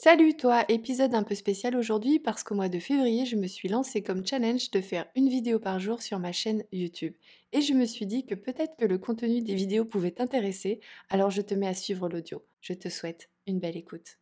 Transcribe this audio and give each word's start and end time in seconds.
Salut 0.00 0.36
toi, 0.36 0.64
épisode 0.68 1.16
un 1.16 1.24
peu 1.24 1.34
spécial 1.34 1.74
aujourd'hui 1.74 2.20
parce 2.20 2.44
qu'au 2.44 2.54
mois 2.54 2.68
de 2.68 2.78
février, 2.78 3.26
je 3.26 3.34
me 3.34 3.48
suis 3.48 3.68
lancée 3.68 4.00
comme 4.00 4.24
challenge 4.24 4.70
de 4.70 4.80
faire 4.80 5.06
une 5.16 5.28
vidéo 5.28 5.58
par 5.58 5.80
jour 5.80 6.02
sur 6.02 6.20
ma 6.20 6.30
chaîne 6.30 6.62
YouTube. 6.70 7.14
Et 7.50 7.62
je 7.62 7.74
me 7.74 7.84
suis 7.84 8.06
dit 8.06 8.24
que 8.24 8.36
peut-être 8.36 8.76
que 8.76 8.84
le 8.84 8.98
contenu 8.98 9.42
des 9.42 9.56
vidéos 9.56 9.84
pouvait 9.84 10.12
t'intéresser, 10.12 10.78
alors 11.10 11.30
je 11.32 11.42
te 11.42 11.52
mets 11.52 11.66
à 11.66 11.74
suivre 11.74 12.08
l'audio. 12.08 12.44
Je 12.60 12.74
te 12.74 12.88
souhaite 12.88 13.28
une 13.48 13.58
belle 13.58 13.76
écoute. 13.76 14.18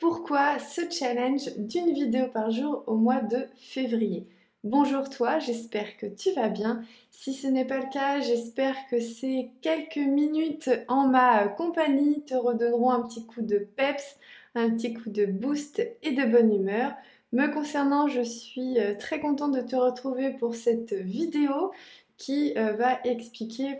Pourquoi 0.00 0.58
ce 0.58 0.90
challenge 0.90 1.56
d'une 1.58 1.92
vidéo 1.92 2.26
par 2.26 2.50
jour 2.50 2.82
au 2.88 2.96
mois 2.96 3.20
de 3.20 3.46
février? 3.54 4.26
Bonjour 4.64 5.08
toi, 5.08 5.38
j'espère 5.38 5.96
que 5.96 6.06
tu 6.06 6.32
vas 6.32 6.48
bien. 6.48 6.82
Si 7.12 7.34
ce 7.34 7.46
n'est 7.46 7.64
pas 7.64 7.78
le 7.78 7.90
cas, 7.92 8.20
j'espère 8.20 8.74
que 8.90 8.98
ces 8.98 9.52
quelques 9.62 9.96
minutes 9.96 10.70
en 10.88 11.06
ma 11.06 11.46
compagnie 11.46 12.24
te 12.24 12.34
redonneront 12.34 12.90
un 12.90 13.02
petit 13.02 13.24
coup 13.24 13.42
de 13.42 13.58
peps, 13.58 14.18
un 14.54 14.70
petit 14.70 14.94
coup 14.94 15.10
de 15.10 15.26
boost 15.26 15.80
et 16.02 16.12
de 16.12 16.24
bonne 16.24 16.54
humeur. 16.54 16.92
Me 17.32 17.46
concernant, 17.52 18.08
je 18.08 18.22
suis 18.22 18.78
euh, 18.78 18.94
très 18.98 19.20
contente 19.20 19.54
de 19.54 19.60
te 19.60 19.76
retrouver 19.76 20.30
pour 20.30 20.54
cette 20.54 20.92
vidéo 20.92 21.70
qui 22.16 22.52
euh, 22.58 22.72
va 22.72 23.00
expliquer 23.04 23.78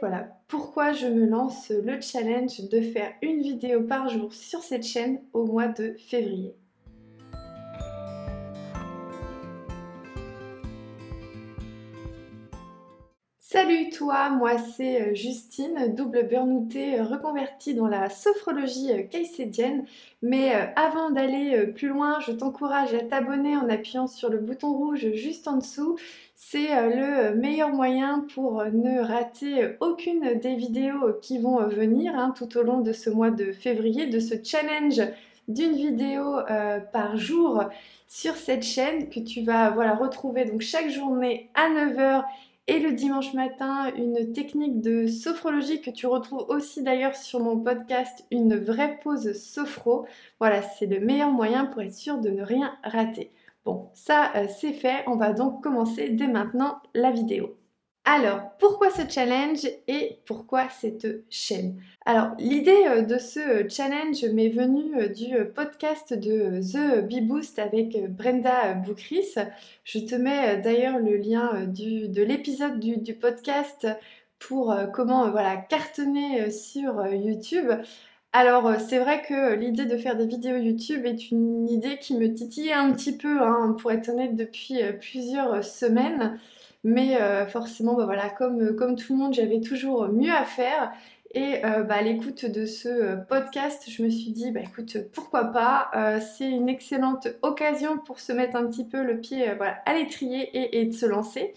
pourquoi 0.49 0.93
je 0.93 1.07
me 1.07 1.27
lance 1.27 1.71
le 1.71 2.01
challenge 2.01 2.61
de 2.71 2.81
faire 2.81 3.13
une 3.23 3.43
vidéo 3.43 3.83
par 3.83 4.09
jour 4.09 4.33
sur 4.33 4.63
cette 4.63 4.85
chaîne 4.85 5.21
au 5.33 5.45
mois 5.45 5.69
de 5.69 5.95
février. 5.99 6.55
Salut 13.53 13.91
toi, 13.91 14.31
moi 14.31 14.59
c'est 14.59 15.03
euh, 15.03 15.15
Justine, 15.17 15.93
double 15.97 16.29
burnoutée 16.29 17.01
euh, 17.01 17.03
reconvertie 17.03 17.75
dans 17.75 17.89
la 17.89 18.09
sophrologie 18.09 18.93
euh, 18.93 19.03
caïcédienne. 19.03 19.87
Mais 20.23 20.53
avant 20.77 21.11
d'aller 21.11 21.67
plus 21.75 21.89
loin, 21.89 22.21
je 22.21 22.31
t'encourage 22.31 22.95
à 22.95 23.01
t'abonner 23.01 23.57
en 23.57 23.69
appuyant 23.69 24.07
sur 24.07 24.29
le 24.29 24.39
bouton 24.39 24.73
rouge 24.73 25.15
juste 25.15 25.49
en 25.49 25.57
dessous. 25.57 25.99
C'est 26.37 26.69
le 26.69 27.35
meilleur 27.35 27.71
moyen 27.71 28.25
pour 28.35 28.63
ne 28.67 29.01
rater 29.01 29.77
aucune 29.81 30.39
des 30.39 30.55
vidéos 30.55 31.15
qui 31.21 31.39
vont 31.39 31.67
venir 31.67 32.15
hein, 32.15 32.33
tout 32.37 32.57
au 32.57 32.63
long 32.63 32.81
de 32.81 32.93
ce 32.93 33.11
mois 33.11 33.31
de 33.31 33.51
février, 33.51 34.07
de 34.07 34.21
ce 34.21 34.35
challenge 34.45 35.01
d'une 35.49 35.73
vidéo 35.73 36.37
par 36.93 37.17
jour 37.17 37.65
sur 38.07 38.35
cette 38.35 38.63
chaîne 38.63 39.09
que 39.09 39.21
tu 39.21 39.43
vas 39.43 39.71
voilà, 39.71 39.95
retrouver 39.95 40.45
donc 40.45 40.61
chaque 40.61 40.91
journée 40.91 41.49
à 41.55 41.71
9h 41.71 42.25
et 42.67 42.79
le 42.79 42.93
dimanche 42.93 43.35
matin, 43.35 43.93
une 43.97 44.33
technique 44.33 44.81
de 44.81 45.07
sophrologie 45.07 45.81
que 45.81 45.91
tu 45.91 46.07
retrouves 46.07 46.45
aussi 46.49 46.83
d'ailleurs 46.83 47.17
sur 47.17 47.41
mon 47.41 47.59
podcast 47.59 48.25
Une 48.31 48.57
vraie 48.57 48.99
pause 49.03 49.33
sophro. 49.33 50.07
Voilà, 50.39 50.63
c'est 50.63 50.87
le 50.87 51.01
meilleur 51.01 51.31
moyen 51.31 51.67
pour 51.67 51.83
être 51.83 51.95
sûr 51.95 52.19
de 52.19 52.31
ne 52.31 52.43
rien 52.43 52.73
rater. 52.85 53.33
Bon, 53.65 53.91
ça 53.93 54.33
euh, 54.37 54.47
c'est 54.49 54.73
fait, 54.73 55.05
on 55.07 55.17
va 55.17 55.33
donc 55.33 55.63
commencer 55.63 56.11
dès 56.11 56.29
maintenant 56.29 56.81
la 56.95 57.11
vidéo. 57.11 57.60
Alors, 58.07 58.41
pourquoi 58.59 58.91
ce 58.91 59.03
challenge 59.09 59.67
et 59.87 60.19
pourquoi 60.25 60.69
cette 60.71 61.07
chaîne? 61.29 61.81
Alors, 62.07 62.31
l'idée 62.39 62.85
euh, 62.87 63.03
de 63.03 63.19
ce 63.19 63.69
challenge 63.69 64.25
m'est 64.33 64.49
venue 64.49 64.97
euh, 64.97 65.09
du 65.09 65.45
podcast 65.55 66.15
de 66.15 66.61
The 66.61 67.07
Bee 67.07 67.21
Boost 67.21 67.59
avec 67.59 68.11
Brenda 68.11 68.73
Boukris. 68.73 69.35
Je 69.85 69.99
te 69.99 70.15
mets 70.15 70.57
euh, 70.57 70.63
d'ailleurs 70.63 70.99
le 70.99 71.19
lien 71.19 71.67
de 71.67 72.23
l'épisode 72.23 72.81
du, 72.81 73.15
podcast 73.15 73.87
pour 74.39 74.75
comment 74.95 75.31
voilà, 75.31 75.59
cartonner 75.59 76.51
sur 76.51 77.07
YouTube. 77.09 77.71
Alors 78.33 78.73
c'est 78.81 78.99
vrai 78.99 79.21
que 79.21 79.55
l'idée 79.55 79.85
de 79.85 79.99
faire 79.99 80.17
des 80.17 80.27
vidéos 80.27 80.57
YouTube 80.57 81.05
est 81.05 81.31
une 81.31 81.69
idée 81.69 81.99
qui 81.99 82.17
me 82.17 82.33
titillait 82.33 82.73
un 82.73 82.93
petit 82.93 83.15
peu, 83.17 83.43
hein, 83.43 83.77
pour 83.79 83.93
être 83.93 84.09
honnête, 84.09 84.37
depuis 84.37 84.81
plusieurs 84.99 85.63
semaines. 85.63 86.39
Mais 86.83 87.21
euh, 87.21 87.47
forcément, 87.47 87.95
bah 87.95 88.07
voilà, 88.07 88.31
comme, 88.31 88.61
euh, 88.63 88.73
comme 88.73 88.97
tout 88.97 89.13
le 89.13 89.19
monde, 89.19 89.35
j'avais 89.35 89.61
toujours 89.61 90.09
mieux 90.09 90.33
à 90.33 90.45
faire. 90.45 90.93
Et 91.33 91.65
euh, 91.65 91.83
bah, 91.83 91.97
à 91.97 92.03
l'écoute 92.03 92.47
de 92.47 92.65
ce 92.67 93.17
podcast, 93.27 93.85
je 93.89 94.03
me 94.03 94.09
suis 94.09 94.33
dit, 94.33 94.51
bah 94.51 94.61
écoute, 94.61 94.97
pourquoi 95.13 95.45
pas 95.45 95.91
C'est 96.21 96.51
une 96.51 96.69
excellente 96.69 97.29
occasion 97.43 97.99
pour 97.99 98.19
se 98.19 98.33
mettre 98.33 98.57
un 98.57 98.67
petit 98.67 98.85
peu 98.85 99.03
le 99.03 99.21
pied 99.21 99.47
à 99.87 99.95
l'étrier 99.95 100.81
et, 100.81 100.85
de 100.87 100.93
se 100.93 101.07
lancer 101.07 101.55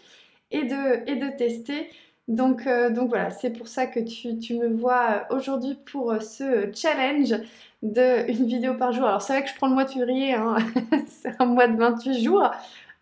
et 0.51 0.63
de, 0.63 1.09
et 1.09 1.16
de 1.16 1.35
tester. 1.35 1.89
Donc, 2.28 2.67
donc 2.91 3.09
voilà, 3.09 3.31
c'est 3.31 3.50
pour 3.50 3.67
ça 3.67 3.88
que 3.88 4.00
tu, 4.00 4.38
tu 4.38 4.59
me 4.59 4.67
vois 4.67 5.25
aujourd'hui 5.31 5.75
pour 5.85 6.22
ce 6.22 6.69
challenge 6.73 7.33
de 7.81 8.29
une 8.29 8.45
vidéo 8.45 8.75
par 8.75 8.91
jour. 8.94 9.06
Alors 9.06 9.23
c'est 9.23 9.33
vrai 9.33 9.44
que 9.44 9.50
je 9.50 9.56
prends 9.56 9.67
le 9.67 9.73
mois 9.73 9.85
de 9.85 9.91
février, 9.91 10.33
hein. 10.33 10.56
c'est 11.07 11.33
un 11.39 11.45
mois 11.45 11.67
de 11.67 11.78
28 11.78 12.23
jours. 12.23 12.51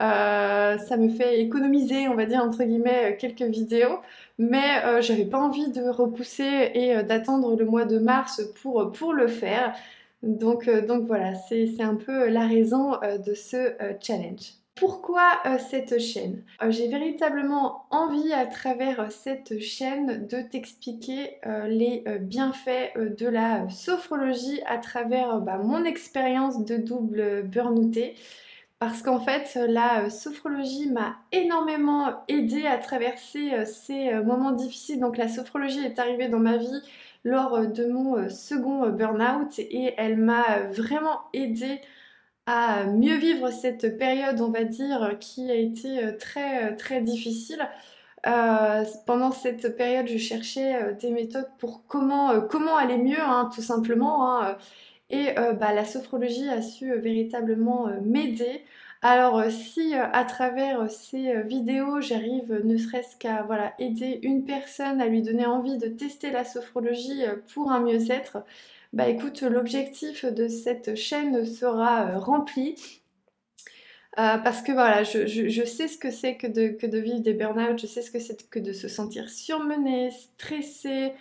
Euh, 0.01 0.77
ça 0.79 0.97
me 0.97 1.09
fait 1.09 1.41
économiser, 1.41 2.07
on 2.07 2.15
va 2.15 2.25
dire, 2.25 2.43
entre 2.43 2.63
guillemets, 2.63 3.17
quelques 3.19 3.43
vidéos. 3.43 3.99
Mais 4.39 4.83
euh, 4.83 5.01
j'avais 5.01 5.25
pas 5.25 5.37
envie 5.37 5.69
de 5.69 5.87
repousser 5.89 6.71
et 6.73 6.95
euh, 6.95 7.03
d'attendre 7.03 7.55
le 7.55 7.65
mois 7.65 7.85
de 7.85 7.99
mars 7.99 8.41
pour, 8.61 8.91
pour 8.91 9.13
le 9.13 9.27
faire. 9.27 9.75
Donc, 10.23 10.69
donc 10.87 11.05
voilà, 11.05 11.33
c'est 11.33 11.81
un 11.81 11.95
peu 11.95 12.29
la 12.29 12.45
raison 12.45 12.91
de 13.25 13.33
ce 13.33 13.73
challenge. 13.99 14.53
Pourquoi 14.75 15.23
cette 15.57 15.99
chaîne? 15.99 16.43
J'ai 16.69 16.87
véritablement 16.89 17.85
envie 17.89 18.31
à 18.31 18.45
travers 18.45 19.11
cette 19.11 19.59
chaîne 19.59 20.27
de 20.27 20.41
t'expliquer 20.43 21.39
les 21.67 22.03
bienfaits 22.19 22.95
de 22.95 23.27
la 23.27 23.67
sophrologie 23.71 24.61
à 24.67 24.77
travers 24.77 25.39
bah, 25.41 25.57
mon 25.57 25.85
expérience 25.85 26.65
de 26.65 26.77
double 26.77 27.41
burnouté 27.41 28.13
parce 28.81 29.03
qu'en 29.03 29.19
fait 29.19 29.55
la 29.67 30.05
euh, 30.05 30.09
sophrologie 30.09 30.89
m'a 30.89 31.15
énormément 31.31 32.23
aidé 32.27 32.65
à 32.65 32.79
traverser 32.79 33.53
euh, 33.53 33.63
ces 33.63 34.09
euh, 34.09 34.23
moments 34.23 34.53
difficiles. 34.53 34.99
Donc 34.99 35.17
la 35.17 35.27
sophrologie 35.27 35.85
est 35.85 35.99
arrivée 35.99 36.29
dans 36.29 36.39
ma 36.39 36.57
vie 36.57 36.81
lors 37.23 37.67
de 37.67 37.85
mon 37.85 38.27
second 38.29 38.89
burn-out 38.89 39.59
et 39.59 39.93
elle 39.97 40.17
m'a 40.17 40.61
vraiment 40.71 41.19
aidé 41.31 41.79
à 42.47 42.85
mieux 42.85 43.17
vivre 43.17 43.51
cette 43.51 43.99
période, 43.99 44.41
on 44.41 44.49
va 44.49 44.63
dire, 44.63 45.15
qui 45.19 45.51
a 45.51 45.53
été 45.53 46.17
très 46.17 46.75
très 46.75 47.01
difficile. 47.01 47.59
pendant 49.05 49.31
cette 49.31 49.77
période, 49.77 50.07
je 50.07 50.17
cherchais 50.17 50.95
des 50.99 51.11
méthodes 51.11 51.49
pour 51.59 51.85
comment, 51.85 52.41
comment 52.41 52.75
aller 52.75 52.97
mieux, 52.97 53.21
hein, 53.21 53.51
tout 53.53 53.61
simplement. 53.61 54.41
Hein. 54.41 54.57
Et 55.11 55.37
euh, 55.37 55.51
bah, 55.51 55.73
la 55.73 55.85
sophrologie 55.85 56.47
a 56.49 56.61
su 56.61 56.89
euh, 56.89 56.97
véritablement 56.97 57.89
euh, 57.89 57.99
m'aider. 58.01 58.63
Alors 59.03 59.43
si 59.49 59.95
à 59.95 60.23
travers 60.25 60.87
ces 60.91 61.41
vidéos 61.41 62.01
j'arrive 62.01 62.61
ne 62.63 62.77
serait-ce 62.77 63.17
qu'à 63.17 63.41
voilà, 63.41 63.73
aider 63.79 64.19
une 64.21 64.45
personne 64.45 65.01
à 65.01 65.07
lui 65.07 65.23
donner 65.23 65.47
envie 65.47 65.79
de 65.79 65.87
tester 65.87 66.29
la 66.29 66.43
sophrologie 66.43 67.23
pour 67.51 67.71
un 67.71 67.79
mieux-être, 67.79 68.43
bah 68.93 69.07
écoute, 69.07 69.41
l'objectif 69.41 70.23
de 70.23 70.47
cette 70.47 70.93
chaîne 70.93 71.43
sera 71.47 72.15
rempli. 72.19 72.75
parce 74.15 74.61
que 74.61 74.71
voilà, 74.71 75.01
je, 75.01 75.63
sais 75.65 75.87
ce 75.87 75.97
que 75.97 76.11
c'est 76.11 76.37
que 76.37 76.45
de, 76.45 76.67
que 76.67 76.85
de 76.85 76.99
vivre 76.99 77.21
des 77.21 77.33
burn-out, 77.33 77.79
je 77.79 77.87
sais 77.87 78.03
ce 78.03 78.11
que 78.11 78.19
c'est 78.19 78.47
que 78.51 78.59
de 78.59 78.71
se 78.71 78.87
sentir 78.87 79.31
surmené, 79.31 80.11
stressé. 80.11 81.13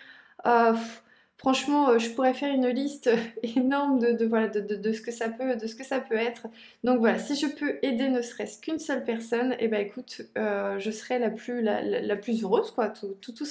Franchement, 1.41 1.89
euh, 1.89 1.99
je 1.99 2.11
pourrais 2.11 2.35
faire 2.35 2.55
une 2.55 2.69
liste 2.69 3.09
énorme 3.43 3.99
de, 3.99 4.13
de, 4.13 4.93
ce 4.93 5.01
que 5.01 5.11
ça 5.11 5.31
peut, 5.31 5.57
de 5.57 5.67
ce 5.67 5.75
que 5.75 5.85
ça 5.85 5.99
peut 5.99 6.15
être. 6.15 6.49
Donc 6.85 6.99
voilà, 6.99 7.19
si 7.19 7.35
je 7.35 7.47
peux 7.47 7.79
aider 7.81 8.09
ne 8.09 8.21
serait-ce 8.21 8.61
qu'une 8.61 8.79
seule 8.79 9.05
personne, 9.05 9.57
eh 9.59 9.67
ben 9.69 9.81
écoute, 9.81 10.21
euh, 10.37 10.79
je 10.79 10.91
serai 10.91 11.19
la 11.19 11.31
plus, 11.31 11.65
heureuse, 12.43 12.71
quoi, 12.73 12.91
tout, 12.91 13.45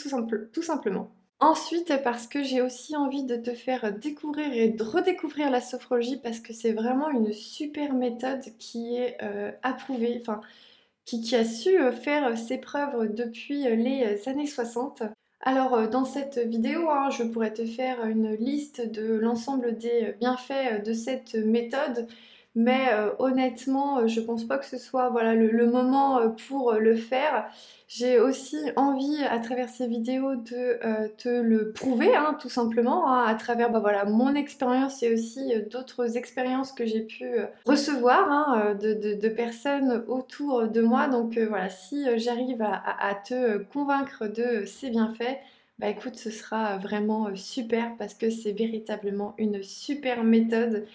simplement. 0.61 1.09
Ensuite, 1.39 1.91
parce 2.03 2.27
que 2.27 2.43
j'ai 2.43 2.61
aussi 2.61 2.95
envie 2.95 3.23
de 3.23 3.37
te 3.37 3.55
faire 3.55 3.91
découvrir 3.91 4.53
et 4.53 4.69
de 4.69 4.83
redécouvrir 4.83 5.49
la 5.49 5.59
sophrologie, 5.59 6.17
parce 6.17 6.39
que 6.39 6.53
c'est 6.53 6.73
vraiment 6.73 7.09
une 7.09 7.33
super 7.33 7.95
méthode 7.95 8.43
qui 8.59 8.97
est 8.97 9.17
euh, 9.23 9.51
approuvée, 9.63 10.19
enfin, 10.21 10.41
qui, 11.05 11.35
a 11.35 11.43
su 11.43 11.75
faire 12.03 12.37
ses 12.37 12.59
preuves 12.59 13.15
depuis 13.15 13.63
les 13.63 14.29
années 14.29 14.45
60. 14.45 15.01
Alors 15.41 15.73
euh, 15.73 15.87
dans 15.87 16.05
cette 16.05 16.37
vidéo, 16.37 16.89
hein, 16.89 17.09
je 17.11 17.23
pourrais 17.23 17.53
te 17.53 17.65
faire 17.65 18.05
une 18.05 18.33
liste 18.35 18.85
de 18.89 19.13
l'ensemble 19.13 19.77
des 19.77 20.13
bienfaits 20.19 20.83
de 20.85 20.93
cette 20.93 21.35
méthode, 21.35 22.07
mais 22.55 22.87
euh, 22.91 23.11
honnêtement, 23.19 24.07
je 24.07 24.19
pense 24.21 24.43
pas 24.43 24.57
que 24.57 24.65
ce 24.65 24.77
soit 24.77 25.09
voilà, 25.09 25.35
le, 25.35 25.69
moment 25.69 26.19
euh, 26.19 26.29
pour 26.47 26.73
le 26.73 26.95
faire. 26.95 27.47
J'ai 27.87 28.19
aussi 28.19 28.57
envie 28.75 29.23
à 29.23 29.39
travers 29.39 29.69
ces 29.69 29.87
vidéos 29.87 30.35
de 30.35 30.79
te 31.17 31.29
le 31.29 31.71
prouver, 31.71 32.15
hein, 32.15 32.37
tout 32.39 32.49
simplement, 32.49 33.11
hein, 33.11 33.23
à 33.25 33.33
travers 33.33 33.71
bah, 33.71 34.05
mon 34.05 34.35
expérience 34.35 35.01
et 35.01 35.13
aussi 35.13 35.53
d'autres 35.71 36.15
expériences 36.15 36.71
que 36.71 36.85
j'ai 36.85 37.01
pu 37.01 37.25
recevoir 37.65 38.75
de, 38.75 39.29
personnes 39.29 40.03
autour 40.07 40.67
de 40.67 40.81
moi. 40.81 41.07
Donc 41.07 41.39
voilà, 41.39 41.69
si 41.69 42.05
j'arrive 42.19 42.61
à, 42.61 43.15
te 43.15 43.57
convaincre 43.57 44.27
de 44.27 44.65
ces 44.65 44.91
bienfaits, 44.91 45.39
bah 45.79 45.87
écoute, 45.87 46.15
ce 46.15 46.29
sera 46.29 46.77
vraiment 46.77 47.35
super 47.35 47.95
parce 47.97 48.13
que 48.13 48.29
c'est 48.29 48.51
véritablement 48.51 49.33
une 49.39 49.63
super 49.63 50.23
méthode 50.23 50.85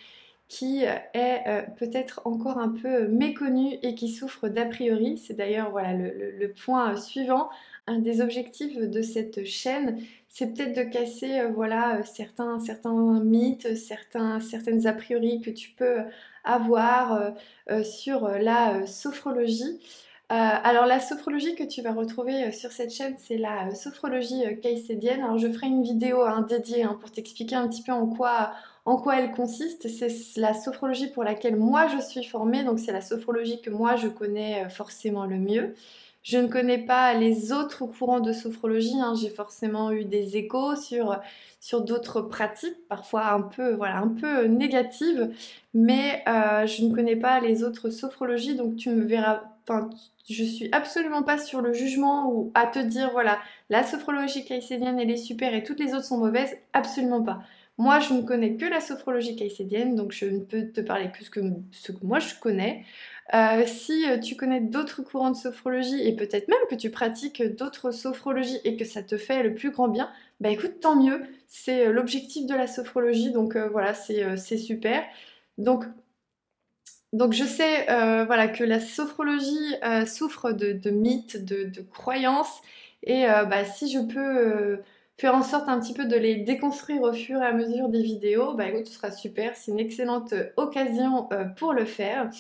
qui 0.49 0.85
est 0.85 1.67
peut-être 1.79 2.20
encore 2.26 2.58
un 2.58 2.69
peu 2.69 3.08
méconnu 3.08 3.79
et 3.82 3.94
qui 3.94 4.08
souffre 4.08 4.49
d'a 4.49 4.67
priori. 4.67 5.19
C'est 5.19 5.35
d'ailleurs 5.35 5.70
voilà, 5.70 5.94
le, 5.94 6.52
point 6.52 6.96
suivant. 6.96 7.49
Un 7.87 7.99
des 7.99 8.20
objectifs 8.20 8.76
de 8.79 9.02
cette 9.02 9.44
chaîne, 9.44 10.00
c'est 10.29 10.55
peut-être 10.55 10.76
de 10.76 10.82
casser 10.82 11.43
voilà, 11.55 12.02
certains, 12.05 12.61
certains 12.61 13.20
mythes, 13.20 13.76
certains, 13.76 14.41
certaines 14.41 14.87
a 14.87 14.93
priori 14.93 15.41
que 15.41 15.50
tu 15.50 15.70
peux 15.70 15.99
avoir 16.44 17.32
sur 17.82 18.29
la 18.29 18.87
sophrologie. 18.87 19.81
Euh, 20.32 20.37
alors 20.37 20.87
la 20.87 21.00
sophrologie 21.00 21.55
que 21.55 21.64
tu 21.64 21.82
vas 21.82 21.93
retrouver 21.93 22.44
euh, 22.44 22.50
sur 22.50 22.73
cette 22.73 22.90
chaîne, 22.90 23.14
c'est 23.19 23.37
la 23.37 23.69
euh, 23.69 23.75
sophrologie 23.75 24.43
caïcédienne. 24.62 25.23
Alors 25.23 25.37
je 25.37 25.49
ferai 25.49 25.67
une 25.67 25.82
vidéo 25.82 26.23
hein, 26.23 26.40
dédiée 26.49 26.82
hein, 26.82 26.97
pour 26.99 27.12
t'expliquer 27.12 27.56
un 27.56 27.69
petit 27.69 27.82
peu 27.82 27.93
en 27.93 28.06
quoi, 28.06 28.52
en 28.84 28.96
quoi 28.96 29.19
elle 29.19 29.32
consiste. 29.32 29.88
C'est 29.88 30.10
la 30.36 30.54
sophrologie 30.54 31.08
pour 31.08 31.25
laquelle 31.25 31.56
moi 31.56 31.88
je 31.88 32.00
suis 32.00 32.25
formée, 32.25 32.64
donc 32.64 32.78
c'est 32.78 32.92
la 32.92 33.00
sophrologie 33.00 33.60
que 33.60 33.70
moi 33.70 33.96
je 33.96 34.08
connais 34.08 34.69
forcément 34.69 35.26
le 35.26 35.38
mieux. 35.38 35.75
Je 36.25 36.38
ne 36.38 36.48
connais 36.48 36.78
pas 36.78 37.12
les 37.12 37.52
autres 37.52 37.84
courants 37.84 38.20
de 38.20 38.32
sophrologie. 38.32 38.98
Hein. 38.98 39.14
J'ai 39.20 39.28
forcément 39.28 39.92
eu 39.92 40.06
des 40.06 40.38
échos 40.38 40.75
sur, 40.75 41.20
d'autres 41.82 42.22
pratiques, 42.22 42.88
parfois 42.88 43.26
un 43.32 43.42
peu, 43.42 43.75
voilà, 43.75 43.98
un 43.98 44.08
peu 44.08 44.44
négatives, 44.46 45.30
mais 45.75 46.22
je 46.26 46.84
ne 46.84 46.94
connais 46.94 47.16
pas 47.16 47.40
les 47.40 47.62
autres 47.62 47.90
sophrologies, 47.90 48.56
donc 48.56 48.76
tu 48.76 48.90
me 48.90 49.04
verras. 49.04 49.42
Enfin, 49.66 49.90
je 50.28 50.44
suis 50.44 50.69
absolument 50.72 51.22
pas 51.22 51.38
sur 51.38 51.60
le 51.60 51.72
jugement 51.72 52.30
ou 52.30 52.50
à 52.54 52.66
te 52.66 52.78
dire 52.78 53.10
voilà, 53.12 53.38
la 53.70 53.82
sophrologie 53.82 54.44
caïcédienne 54.44 54.98
elle 54.98 55.10
est 55.10 55.16
super 55.16 55.54
et 55.54 55.62
toutes 55.62 55.80
les 55.80 55.94
autres 55.94 56.04
sont 56.04 56.19
mauvaises, 56.19 56.56
absolument 56.72 57.22
pas. 57.22 57.42
Moi, 57.76 57.99
je 57.99 58.15
ne 58.15 58.23
connais 58.23 58.56
que 58.56 58.67
la 58.67 58.81
sophrologie 58.81 59.35
caïcédienne, 59.35 59.97
donc 59.97 60.12
je 60.12 60.26
ne 60.26 60.38
peux 60.38 60.69
te 60.71 60.81
parler 60.81 61.11
que 61.11 61.25
ce 61.25 61.31
que, 61.31 62.05
moi 62.05 62.21
je 62.21 62.35
connais. 62.41 62.85
Euh, 63.35 63.65
si 63.67 64.09
euh, 64.09 64.19
tu 64.19 64.37
connais 64.37 64.61
d'autres 64.61 65.03
courants 65.03 65.31
de 65.31 65.37
sophrologie 65.37 66.00
et 66.06 66.15
peut-être 66.15 66.47
même 66.49 66.59
que 66.71 66.76
tu 66.76 66.91
pratiques 66.91 67.43
d'autres 67.43 67.91
sophrologies 67.91 68.61
et 68.65 68.76
que 68.76 68.85
ça 68.85 69.03
te 69.03 69.17
fait 69.17 69.43
le 69.43 69.55
plus 69.55 69.71
grand 69.71 69.88
bien, 69.88 70.09
bah 70.41 70.50
écoute, 70.50 70.79
tant 70.81 70.94
mieux. 70.94 71.23
C'est 71.49 71.87
euh, 71.88 71.93
l'objectif 71.93 72.47
de 72.47 72.55
la 72.55 72.69
sophrologie, 72.69 73.32
donc 73.32 73.56
voilà, 73.56 73.93
c'est 73.94 74.59
super. 74.59 75.03
Donc 75.59 75.85
donc 77.12 77.32
je 77.32 77.44
sais 77.44 77.87
voilà, 78.26 78.49
que 78.49 78.65
la 78.65 78.81
sophrologie 78.81 79.75
souffre 80.06 80.53
de, 80.53 80.91
mythes, 80.91 81.44
de, 81.44 81.81
croyances, 81.93 82.61
et 83.05 83.25
bah, 83.26 83.65
si 83.65 83.91
je 83.91 84.00
peux 84.00 84.81
faire 85.16 85.34
en 85.34 85.43
sorte 85.43 85.69
un 85.69 85.81
petit 85.81 85.94
peu 85.94 86.06
de 86.06 86.16
les 86.16 86.37
déconstruire 86.37 87.02
au 87.02 87.12
fur 87.12 87.40
et 87.43 87.46
à 87.46 87.52
mesure 87.52 87.88
des 87.88 88.02
vidéos, 88.02 88.55
bah 88.55 88.69
écoute, 88.69 88.87
ce 88.87 88.94
sera 88.94 89.11
super, 89.11 89.56
c'est 89.56 89.72
une 89.72 89.81
excellente 89.81 90.34
occasion 90.56 91.28
pour 91.56 91.72
le 91.72 91.84
faire. 91.84 92.31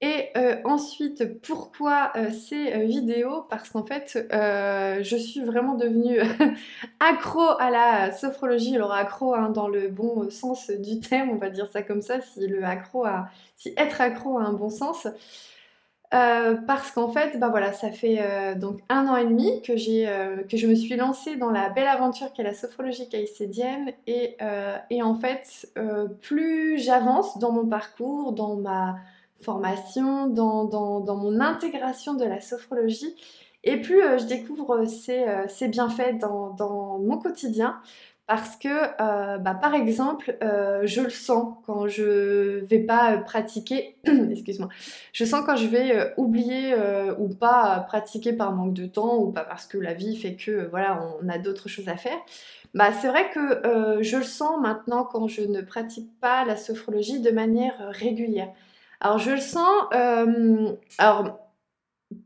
Et 0.00 0.28
euh, 0.36 0.56
ensuite, 0.64 1.40
pourquoi 1.42 2.12
euh, 2.14 2.30
ces 2.30 2.72
euh, 2.72 2.84
vidéos? 2.84 3.42
Parce 3.50 3.68
qu'en 3.68 3.84
fait, 3.84 4.16
je 4.30 5.16
suis 5.16 5.40
vraiment 5.42 5.74
devenue 5.74 6.20
accro 7.00 7.42
à 7.58 7.70
la 7.70 8.12
sophrologie. 8.12 8.76
Alors 8.76 8.92
accro 8.92 9.34
hein, 9.34 9.50
dans 9.50 9.66
le 9.66 9.88
bon 9.88 10.30
sens 10.30 10.70
du 10.70 11.00
terme, 11.00 11.30
on 11.30 11.36
va 11.36 11.50
dire 11.50 11.68
ça 11.68 11.82
comme 11.82 12.02
ça, 12.02 12.20
si 12.20 12.46
le 12.46 12.62
accro 12.64 13.04
a, 13.06 13.28
si 13.56 13.74
être 13.76 14.00
accro 14.00 14.38
a 14.38 14.42
un 14.42 14.52
bon 14.52 14.70
sens. 14.70 15.08
Parce 16.10 16.90
qu'en 16.92 17.10
fait, 17.10 17.38
bah 17.38 17.48
voilà, 17.48 17.72
ça 17.72 17.90
fait 17.90 18.54
donc 18.56 18.80
un 18.88 19.06
an 19.08 19.16
et 19.16 19.26
demi 19.26 19.60
que 19.62 19.76
j'ai 19.76 20.08
que 20.48 20.56
je 20.56 20.66
me 20.66 20.74
suis 20.74 20.96
lancée 20.96 21.36
dans 21.36 21.50
la 21.50 21.68
belle 21.68 21.86
aventure 21.86 22.32
qu'est 22.32 22.42
la 22.42 22.54
sophrologie 22.54 23.08
caïcédienne 23.08 23.92
et, 24.06 24.36
en 25.02 25.14
fait, 25.14 25.70
plus 26.22 26.78
j'avance 26.78 27.38
dans 27.38 27.52
mon 27.52 27.66
parcours, 27.66 28.32
dans 28.32 28.56
ma 28.56 28.96
formation, 29.40 30.28
dans, 30.28 31.16
mon 31.16 31.40
intégration 31.40 32.14
de 32.14 32.24
la 32.24 32.40
sophrologie. 32.40 33.14
Et 33.64 33.80
plus 33.80 34.02
euh, 34.02 34.18
je 34.18 34.24
découvre 34.24 34.84
ces, 34.84 35.24
euh, 35.26 35.68
bienfaits 35.68 36.18
dans, 36.20 36.98
mon 36.98 37.18
quotidien, 37.18 37.80
parce 38.28 38.56
que, 38.56 38.68
euh, 38.68 39.38
bah, 39.38 39.54
par 39.54 39.74
exemple, 39.74 40.36
je 40.40 41.00
le 41.00 41.10
sens 41.10 41.56
quand 41.66 41.88
je 41.88 42.64
vais 42.66 42.78
pas 42.78 43.18
pratiquer, 43.18 43.96
excuse-moi, 44.04 44.68
je 45.12 45.24
sens 45.24 45.44
quand 45.44 45.56
je 45.56 45.66
vais 45.66 46.14
oublier 46.16 46.74
ou 47.18 47.28
pas 47.28 47.80
pratiquer 47.88 48.32
par 48.32 48.52
manque 48.52 48.74
de 48.74 48.86
temps 48.86 49.16
ou 49.16 49.32
pas 49.32 49.44
parce 49.44 49.66
que 49.66 49.78
la 49.78 49.94
vie 49.94 50.16
fait 50.16 50.36
que, 50.36 50.68
voilà, 50.68 51.02
on 51.20 51.28
a 51.28 51.38
d'autres 51.38 51.68
choses 51.68 51.88
à 51.88 51.96
faire. 51.96 52.18
Bah, 52.74 52.92
c'est 52.92 53.08
vrai 53.08 53.30
que 53.30 54.02
je 54.02 54.18
le 54.18 54.22
sens 54.22 54.60
maintenant 54.60 55.04
quand 55.04 55.26
je 55.26 55.42
ne 55.42 55.62
pratique 55.62 56.10
pas 56.20 56.44
la 56.44 56.56
sophrologie 56.56 57.20
de 57.20 57.30
manière 57.30 57.88
régulière. 57.90 58.52
Alors 59.00 59.18
je 59.18 59.30
le 59.30 59.40
sens, 59.40 59.84
euh, 59.94 60.72
alors 60.98 61.38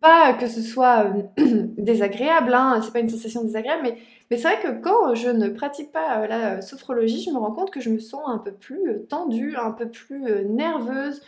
pas 0.01 0.33
que 0.35 0.47
ce 0.47 0.63
soit 0.63 1.07
euh, 1.07 1.23
désagréable, 1.77 2.55
hein, 2.55 2.81
c'est 2.83 2.93
pas 2.93 3.01
une 3.01 3.11
sensation 3.11 3.43
désagréable, 3.43 3.83
mais, 3.83 3.99
mais 4.33 4.39
c'est 4.39 4.49
vrai 4.49 4.63
que 4.63 4.81
quand 4.81 5.15
je 5.15 5.29
ne 5.29 5.51
pratique 5.51 5.93
pas 5.93 6.23
euh, 6.23 6.27
la 6.27 6.63
sophrologie, 6.63 7.23
je 7.23 7.31
me 7.31 7.37
rends 7.37 7.53
compte 7.53 7.71
que 7.71 7.83
je 7.83 7.91
me 7.91 7.99
sens 7.99 8.23
un 8.27 8.39
peu 8.39 8.51
plus 8.51 9.05
tendue, 9.07 9.57
un 9.57 9.73
peu 9.73 9.91
plus 9.91 10.23
nerveuse, 10.47 11.21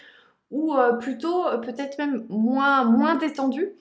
ou 0.50 0.74
plutôt 1.00 1.44
peut-être 1.60 1.98
même 1.98 2.24
moins, 2.30 3.16
détendue. 3.16 3.72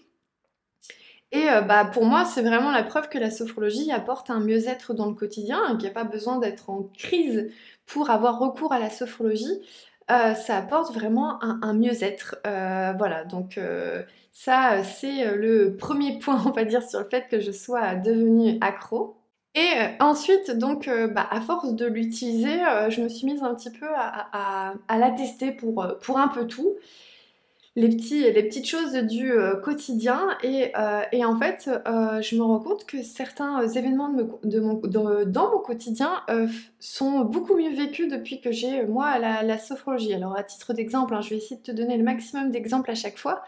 Et 1.32 1.46
bah, 1.68 1.86
pour 1.86 2.04
moi, 2.04 2.26
c'est 2.26 2.42
vraiment 2.42 2.72
la 2.72 2.84
preuve 2.84 3.08
que 3.08 3.18
la 3.18 3.32
sophrologie 3.32 3.94
apporte 3.94 4.30
un 4.30 4.42
mieux-être 4.42 4.94
dans 4.94 5.06
le 5.06 5.14
quotidien, 5.14 5.78
qu'il 5.78 5.84
n'y 5.84 5.88
a 5.88 5.92
pas 5.92 6.04
besoin 6.04 6.40
d'être 6.40 6.70
en 6.70 6.90
crise 6.98 7.50
pour 7.86 8.10
avoir 8.10 8.40
recours 8.40 8.74
à 8.74 8.80
la 8.80 8.90
sophrologie. 8.90 9.62
Euh, 10.12 10.34
ça 10.36 10.58
apporte 10.58 10.94
vraiment 10.94 11.42
un, 11.44 11.74
mieux-être. 11.74 12.38
Euh, 12.46 12.94
voilà, 12.98 13.24
donc 13.24 13.58
euh, 13.58 14.04
ça 14.32 14.84
c'est 14.84 15.36
le 15.36 15.76
premier 15.78 16.20
point, 16.24 16.42
on 16.46 16.52
va 16.52 16.66
dire, 16.66 16.84
sur 16.84 17.00
le 17.00 17.10
fait 17.10 17.28
que 17.30 17.40
je 17.40 17.52
sois 17.52 17.96
devenue 17.96 18.58
accro. 18.62 19.18
Et 19.56 19.70
ensuite, 20.00 20.58
donc, 20.58 20.90
bah, 21.12 21.28
à 21.30 21.40
force 21.40 21.76
de 21.76 21.86
l'utiliser, 21.86 22.58
je 22.90 23.02
me 23.02 23.08
suis 23.08 23.28
mise 23.28 23.44
un 23.44 23.54
petit 23.54 23.70
peu 23.70 23.86
à, 23.96 24.74
la 24.90 25.12
tester 25.12 25.52
pour, 25.52 25.88
pour 26.02 26.18
un 26.18 26.28
peu 26.28 26.48
tout 26.48 26.76
les, 27.76 27.90
petits, 27.90 28.24
petites 28.32 28.68
choses 28.68 28.94
du 28.94 29.32
euh, 29.32 29.56
quotidien. 29.56 30.38
Et, 30.44 30.72
euh, 30.78 31.02
et, 31.12 31.26
en 31.26 31.38
fait, 31.38 31.70
euh, 31.88 32.22
je 32.22 32.36
me 32.36 32.44
rends 32.44 32.60
compte 32.60 32.86
que 32.86 33.02
certains 33.02 33.68
événements 33.68 34.14
dans 34.44 35.52
mon 35.52 35.60
quotidien 35.60 36.22
sont 36.80 37.22
beaucoup 37.22 37.56
mieux 37.56 37.74
vécus 37.74 38.08
depuis 38.08 38.42
que 38.42 38.52
j'ai, 38.52 38.86
moi, 38.86 39.18
la, 39.18 39.44
la, 39.44 39.58
sophrologie. 39.58 40.14
Alors, 40.14 40.38
à 40.38 40.44
titre 40.44 40.74
d'exemple, 40.74 41.16
hein, 41.16 41.22
je 41.22 41.32
vais 41.32 41.38
essayer 41.38 41.58
de 41.58 41.64
te 41.64 41.72
donner 41.72 41.98
le 41.98 42.04
maximum 42.04 42.52
d'exemples 42.52 42.92
à 42.92 42.96
chaque 42.96 43.18
fois. 43.18 43.44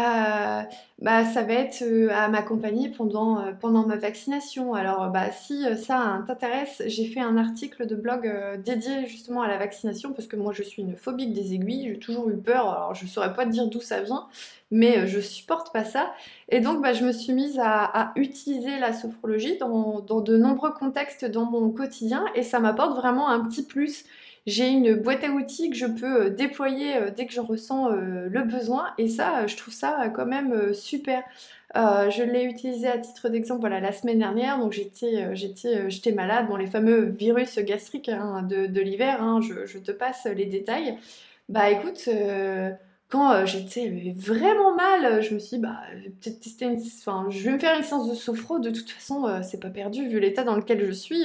Euh, 0.00 0.62
bah, 0.98 1.24
ça 1.24 1.44
va 1.44 1.52
être 1.52 1.82
euh, 1.82 2.08
à 2.10 2.26
m'accompagner 2.28 2.88
pendant, 2.88 3.38
euh, 3.38 3.52
pendant 3.52 3.86
ma 3.86 3.96
vaccination. 3.96 4.74
Alors, 4.74 5.08
bah, 5.10 5.30
si 5.30 5.64
ça 5.76 6.24
t'intéresse, 6.26 6.82
j'ai 6.86 7.06
fait 7.06 7.20
un 7.20 7.36
article 7.36 7.86
de 7.86 7.94
blog 7.94 8.28
dédié 8.64 9.06
justement 9.06 9.42
à 9.42 9.48
la 9.48 9.56
vaccination 9.56 10.12
parce 10.12 10.26
que 10.26 10.36
moi 10.36 10.52
je 10.52 10.64
suis 10.64 10.82
une 10.82 10.96
phobique 10.96 11.32
des 11.32 11.54
aiguilles, 11.54 11.90
j'ai 11.92 11.98
toujours 11.98 12.28
eu 12.28 12.36
peur. 12.36 12.68
Alors, 12.68 12.94
je 12.94 13.06
saurais 13.06 13.34
pas 13.34 13.44
te 13.44 13.50
dire 13.50 13.68
d'où 13.68 13.80
ça 13.80 14.00
vient, 14.00 14.26
mais 14.72 15.06
je 15.06 15.20
supporte 15.20 15.72
pas 15.72 15.84
ça. 15.84 16.12
Et 16.48 16.60
donc, 16.60 16.82
bah, 16.82 16.92
je 16.92 17.04
me 17.04 17.12
suis 17.12 17.32
mise 17.32 17.60
à, 17.62 18.12
utiliser 18.16 18.78
la 18.80 18.92
sophrologie 18.92 19.58
dans, 19.58 20.00
dans 20.00 20.20
de 20.20 20.36
nombreux 20.36 20.72
contextes 20.72 21.24
dans 21.24 21.44
mon 21.44 21.70
quotidien 21.70 22.24
et 22.34 22.42
ça 22.42 22.58
m'apporte 22.58 22.96
vraiment 22.96 23.28
un 23.28 23.40
petit 23.44 23.62
plus 23.62 24.04
j'ai 24.46 24.68
une 24.68 24.94
boîte 24.94 25.24
à 25.24 25.30
outils 25.30 25.70
que 25.70 25.76
je 25.76 25.86
peux 25.86 26.26
euh, 26.26 26.30
déployer 26.30 26.96
euh, 26.96 27.10
dès 27.10 27.26
que 27.26 27.32
j'en 27.32 27.44
ressens 27.44 27.90
euh, 27.90 28.28
le 28.28 28.42
besoin 28.42 28.92
et 28.98 29.08
ça, 29.08 29.46
je 29.46 29.56
trouve 29.56 29.72
ça 29.72 30.10
quand 30.14 30.26
même 30.26 30.74
super. 30.74 31.22
je 31.74 32.22
l'ai 32.22 32.44
utilisé 32.44 32.88
à 32.88 32.98
titre 32.98 33.28
d'exemple 33.28 33.60
voilà, 33.60 33.80
la 33.80 33.92
semaine 33.92 34.18
dernière, 34.18 34.58
donc 34.58 34.72
j'étais, 34.72 36.12
malade, 36.12 36.46
bon, 36.46 36.56
les 36.56 36.66
fameux 36.66 37.04
virus 37.06 37.58
gastriques 37.58 38.10
hein, 38.10 38.42
de, 38.42 38.80
l'hiver, 38.80 39.22
hein, 39.22 39.40
je, 39.40 39.66
je, 39.66 39.78
te 39.78 39.92
passe 39.92 40.26
les 40.26 40.46
détails. 40.46 40.98
Bah 41.48 41.70
écoute, 41.70 42.08
quand 43.14 43.30
euh, 43.30 43.46
j'étais 43.46 44.12
vraiment 44.16 44.74
mal, 44.74 45.22
je 45.22 45.34
me 45.34 45.38
suis 45.38 45.58
dit, 45.58 45.62
bah, 45.62 45.78
peut-être 46.20 46.40
tester 46.40 46.64
une... 46.64 46.82
Enfin, 46.98 47.26
je 47.28 47.44
vais 47.44 47.52
me 47.52 47.58
faire 47.60 47.76
une 47.76 47.84
séance 47.84 48.10
de 48.10 48.14
sophro, 48.16 48.58
de 48.58 48.70
toute 48.70 48.90
façon, 48.90 49.24
euh, 49.28 49.38
c'est 49.40 49.60
pas 49.60 49.70
perdu, 49.70 50.08
vu 50.08 50.18
l'état 50.18 50.42
dans 50.42 50.56
lequel 50.56 50.84
je 50.84 50.90
suis, 50.90 51.22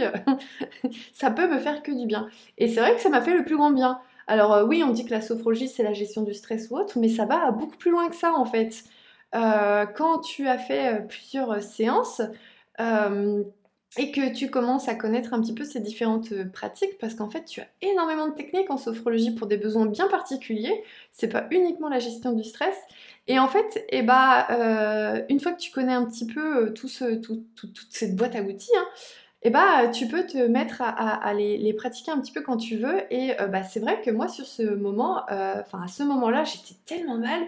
ça 1.14 1.32
peut 1.32 1.52
me 1.52 1.58
faire 1.58 1.82
que 1.82 1.92
du 1.92 2.06
bien. 2.06 2.30
Et 2.60 2.68
c'est 2.68 2.80
vrai 2.80 2.94
que 2.94 3.02
ça 3.02 3.10
m'a 3.10 3.24
fait 3.24 3.34
le 3.34 3.44
plus 3.44 3.58
grand 3.58 3.72
bien. 3.72 4.00
Alors 4.28 4.54
euh, 4.54 4.66
oui, 4.66 4.84
on 4.86 4.92
dit 4.92 5.04
que 5.04 5.10
la 5.10 5.22
sophrologie, 5.22 5.68
c'est 5.68 5.82
la 5.82 5.94
gestion 5.94 6.22
du 6.22 6.36
stress 6.36 6.70
ou 6.70 6.78
autre, 6.78 7.00
mais 7.00 7.10
ça 7.10 7.26
va 7.26 7.50
beaucoup 7.50 7.78
plus 7.78 7.90
loin 7.90 8.08
que 8.08 8.16
ça, 8.16 8.34
en 8.36 8.46
fait. 8.46 8.84
quand 9.34 10.20
tu 10.20 10.48
as 10.48 10.60
fait 10.60 11.08
plusieurs 11.08 11.60
séances, 11.64 12.22
et 13.98 14.12
que 14.12 14.34
tu 14.34 14.50
commences 14.50 14.88
à 14.88 14.96
connaître 14.96 15.34
un 15.34 15.42
petit 15.42 15.54
peu 15.54 15.64
ces 15.64 15.80
différentes 15.80 16.32
euh, 16.32 16.46
pratiques 16.46 16.98
parce 17.00 17.16
qu'en 17.16 17.30
fait 17.30 17.46
tu 17.46 17.62
as 17.62 17.68
énormément 17.82 18.28
de 18.28 18.34
techniques 18.34 18.70
en 18.70 18.78
sophrologie 18.78 19.32
pour 19.32 19.48
des 19.48 19.58
besoins 19.58 19.88
bien 19.88 20.08
particuliers, 20.08 20.84
c'est 21.12 21.30
pas 21.30 21.48
uniquement 21.52 21.90
la 21.90 22.00
gestion 22.00 22.34
du 22.34 22.44
stress 22.44 22.76
et 23.28 23.40
en 23.40 23.48
fait 23.48 23.86
eh 23.90 24.02
bah, 24.04 24.48
une 25.30 25.40
fois 25.40 25.54
que 25.54 25.60
tu 25.60 25.72
connais 25.72 25.94
un 25.94 26.06
petit 26.06 26.28
peu 26.28 26.68
euh, 26.68 26.70
toute 26.72 27.88
cette 27.90 28.16
boîte 28.16 28.36
à 28.36 28.42
outils, 28.42 28.72
bah 29.52 29.88
tu 29.88 30.08
peux 30.08 30.26
te 30.26 30.38
mettre 30.38 30.82
à, 30.82 31.34
les, 31.34 31.74
pratiquer 31.74 32.12
un 32.12 32.20
petit 32.20 32.34
peu 32.34 32.42
quand 32.42 32.58
tu 32.58 32.76
veux. 32.76 33.02
Et 33.10 33.32
bah, 33.50 33.64
c'est 33.64 33.80
vrai 33.80 34.02
que 34.02 34.12
moi 34.12 34.28
sur 34.28 34.46
ce 34.46 34.64
moment, 34.64 35.24
enfin 35.30 35.82
à 35.82 35.88
ce 35.88 36.04
moment-là, 36.04 36.44
j'étais 36.44 36.76
tellement 36.86 37.18
mal. 37.18 37.48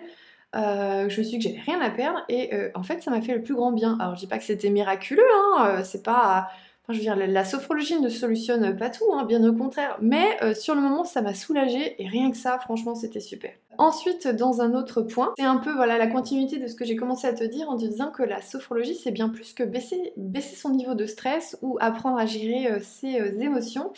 Je 0.54 1.06
me 1.06 1.24
suis 1.24 1.38
dit 1.38 1.38
que 1.38 1.44
j'avais 1.44 1.62
rien 1.62 1.82
à 1.82 1.90
perdre 1.90 2.24
et 2.30 2.52
en 2.76 2.84
fait 2.84 3.02
ça 3.02 3.12
m'a 3.12 3.22
fait 3.22 3.36
le 3.36 3.42
plus 3.42 3.56
grand 3.56 3.72
bien. 3.72 3.98
Alors 4.00 4.16
je 4.16 4.22
dis 4.22 4.28
pas 4.28 4.38
que 4.38 4.44
c'était 4.44 4.70
miraculeux, 4.70 5.24
hein, 5.58 5.82
c'est 5.84 6.04
pas 6.04 6.50
je 6.92 6.98
veux 6.98 7.04
dire, 7.04 7.16
la, 7.16 7.46
sophrologie 7.46 8.00
ne 8.00 8.10
solutionne 8.10 8.76
pas 8.76 8.90
tout, 8.90 9.12
hein, 9.14 9.26
bien 9.26 9.44
au 9.48 9.54
contraire. 9.54 9.98
Mais 10.02 10.38
euh, 10.42 10.54
sur 10.54 10.76
le 10.76 10.82
moment, 10.82 11.04
ça 11.04 11.22
m'a 11.22 11.34
soulagée 11.34 12.02
et 12.02 12.08
rien 12.08 12.32
que 12.32 12.38
ça, 12.38 12.60
franchement, 12.60 12.96
c'était 12.96 13.20
super. 13.20 13.52
Ensuite, 13.78 14.28
dans 14.28 14.62
un 14.62 14.74
autre 14.74 15.02
point, 15.02 15.34
c'est 15.38 15.46
un 15.46 15.58
peu 15.58 15.74
voilà 15.74 15.98
la 15.98 16.08
continuité 16.08 16.60
de 16.60 16.68
ce 16.68 16.76
que 16.76 16.86
j'ai 16.86 16.96
commencé 16.96 17.28
à 17.28 17.34
te 17.34 17.44
dire 17.44 17.70
en 17.70 17.78
te 17.78 17.86
disant 17.86 18.12
que 18.12 18.24
la 18.24 18.42
sophrologie, 18.42 18.96
c'est 18.96 19.12
bien 19.12 19.30
plus 19.30 19.54
que 19.54 19.64
baisser, 19.64 20.14
son 20.56 20.72
niveau 20.72 20.94
de 20.94 21.06
stress 21.06 21.58
ou 21.62 21.78
apprendre 21.80 22.18
à 22.18 22.26
gérer 22.26 22.68
euh, 22.72 22.80
ses 22.82 23.20
euh, 23.20 23.40
émotions. 23.40 23.92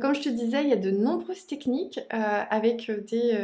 comme 0.00 0.14
je 0.14 0.20
te 0.20 0.28
disais, 0.28 0.62
il 0.62 0.70
y 0.70 0.72
a 0.72 0.76
de 0.76 0.90
nombreuses 0.90 1.46
techniques 1.46 2.00
avec 2.10 2.90
des 3.08 3.36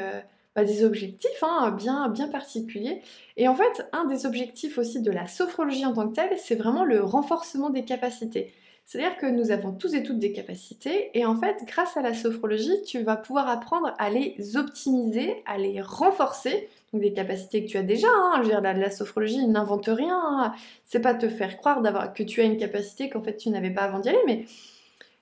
des 0.64 0.85
objectifs 0.85 1.43
hein, 1.43 1.71
bien, 1.71 2.09
bien 2.09 2.29
particuliers. 2.29 3.02
Et 3.37 3.49
en 3.49 3.55
fait, 3.55 3.88
un 3.93 4.05
des 4.05 4.26
objectifs 4.26 4.79
aussi 4.79 5.00
de 5.00 5.11
la 5.11 5.26
sophrologie 5.26 5.87
en 5.87 5.93
tant 5.93 6.09
que 6.09 6.14
telle, 6.14 6.37
c'est 6.38 6.55
vraiment 6.55 6.85
le 6.85 7.02
renforcement 7.02 7.71
des 7.71 7.85
capacités. 7.85 8.52
C'est-à-dire 8.85 9.17
que 9.19 9.26
nous 9.26 9.52
avons 9.52 9.71
tous 9.71 9.95
et 9.95 10.02
toutes 10.02 10.19
des 10.19 10.33
capacités 10.33 11.11
et 11.14 11.25
en 11.25 11.37
fait, 11.37 11.59
grâce 11.64 11.97
à 11.97 12.02
la 12.02 12.12
sophrologie, 12.12 12.83
tu 12.85 13.02
vas 13.02 13.17
pouvoir 13.17 13.49
apprendre 13.49 13.95
à 13.99 14.11
les 14.11 14.57
optimiser, 14.57 15.45
à 15.47 15.59
les 15.59 15.81
renforcer. 15.81 16.69
Donc 16.93 17.02
des 17.02 17.12
capacités 17.12 17.64
que 17.64 17.71
tu 17.71 17.76
as 17.76 17.85
déjà, 17.85 18.09
hein. 18.09 18.33
je 18.38 18.43
veux 18.43 18.49
dire, 18.49 18.61
la, 18.61 18.90
sophrologie 18.90 19.47
n'invente 19.47 19.87
rien, 19.87 20.52
c'est 20.85 20.99
pas 20.99 21.14
te 21.14 21.29
faire 21.29 21.57
croire 21.57 21.81
que 22.14 22.25
tu 22.25 22.40
as 22.40 22.45
une 22.45 22.57
capacité 22.57 23.09
qu'en 23.09 23.23
fait 23.23 23.37
tu 23.37 23.49
n'avais 23.50 23.71
pas 23.71 23.83
avant 23.83 24.00
d'y 24.00 24.09
aller, 24.09 24.19
mais 24.26 24.45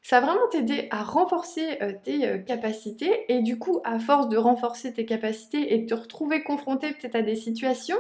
ça 0.08 0.20
va 0.20 0.28
vraiment 0.28 0.48
t'aider 0.48 0.88
à 0.90 1.02
renforcer 1.02 1.76
euh, 1.82 1.92
tes 2.02 2.26
euh, 2.26 2.38
capacités 2.38 3.30
et 3.30 3.42
du 3.42 3.58
coup, 3.58 3.82
à 3.84 3.98
force 3.98 4.30
de 4.30 4.38
renforcer 4.38 4.94
tes 4.94 5.04
capacités 5.04 5.74
et 5.74 5.80
de 5.80 5.86
te 5.86 5.92
retrouver 5.92 6.42
confronté 6.42 6.94
peut-être 6.94 7.14
à 7.14 7.20
des 7.20 7.36
situations 7.36 7.98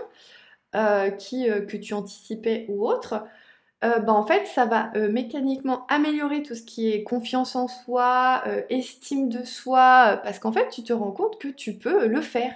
euh, 0.74 1.10
qui, 1.10 1.46
que 1.46 1.76
tu 1.76 1.92
anticipais 1.92 2.64
ou 2.70 2.88
autres, 2.88 3.24
bah, 3.82 4.12
en 4.12 4.24
fait, 4.26 4.46
ça 4.46 4.64
va 4.64 4.90
mécaniquement 5.10 5.86
améliorer 5.88 6.42
tout 6.42 6.54
ce 6.54 6.62
qui 6.62 6.90
est 6.90 7.04
confiance 7.04 7.54
en 7.54 7.68
soi, 7.68 8.42
estime 8.70 9.28
de 9.28 9.44
soi, 9.44 10.20
parce 10.24 10.40
qu'en 10.40 10.50
fait, 10.50 10.68
tu 10.70 10.82
te 10.82 10.92
rends 10.92 11.12
compte 11.12 11.38
que 11.38 11.46
tu 11.46 11.74
peux 11.74 12.06
le 12.08 12.20
faire. 12.20 12.54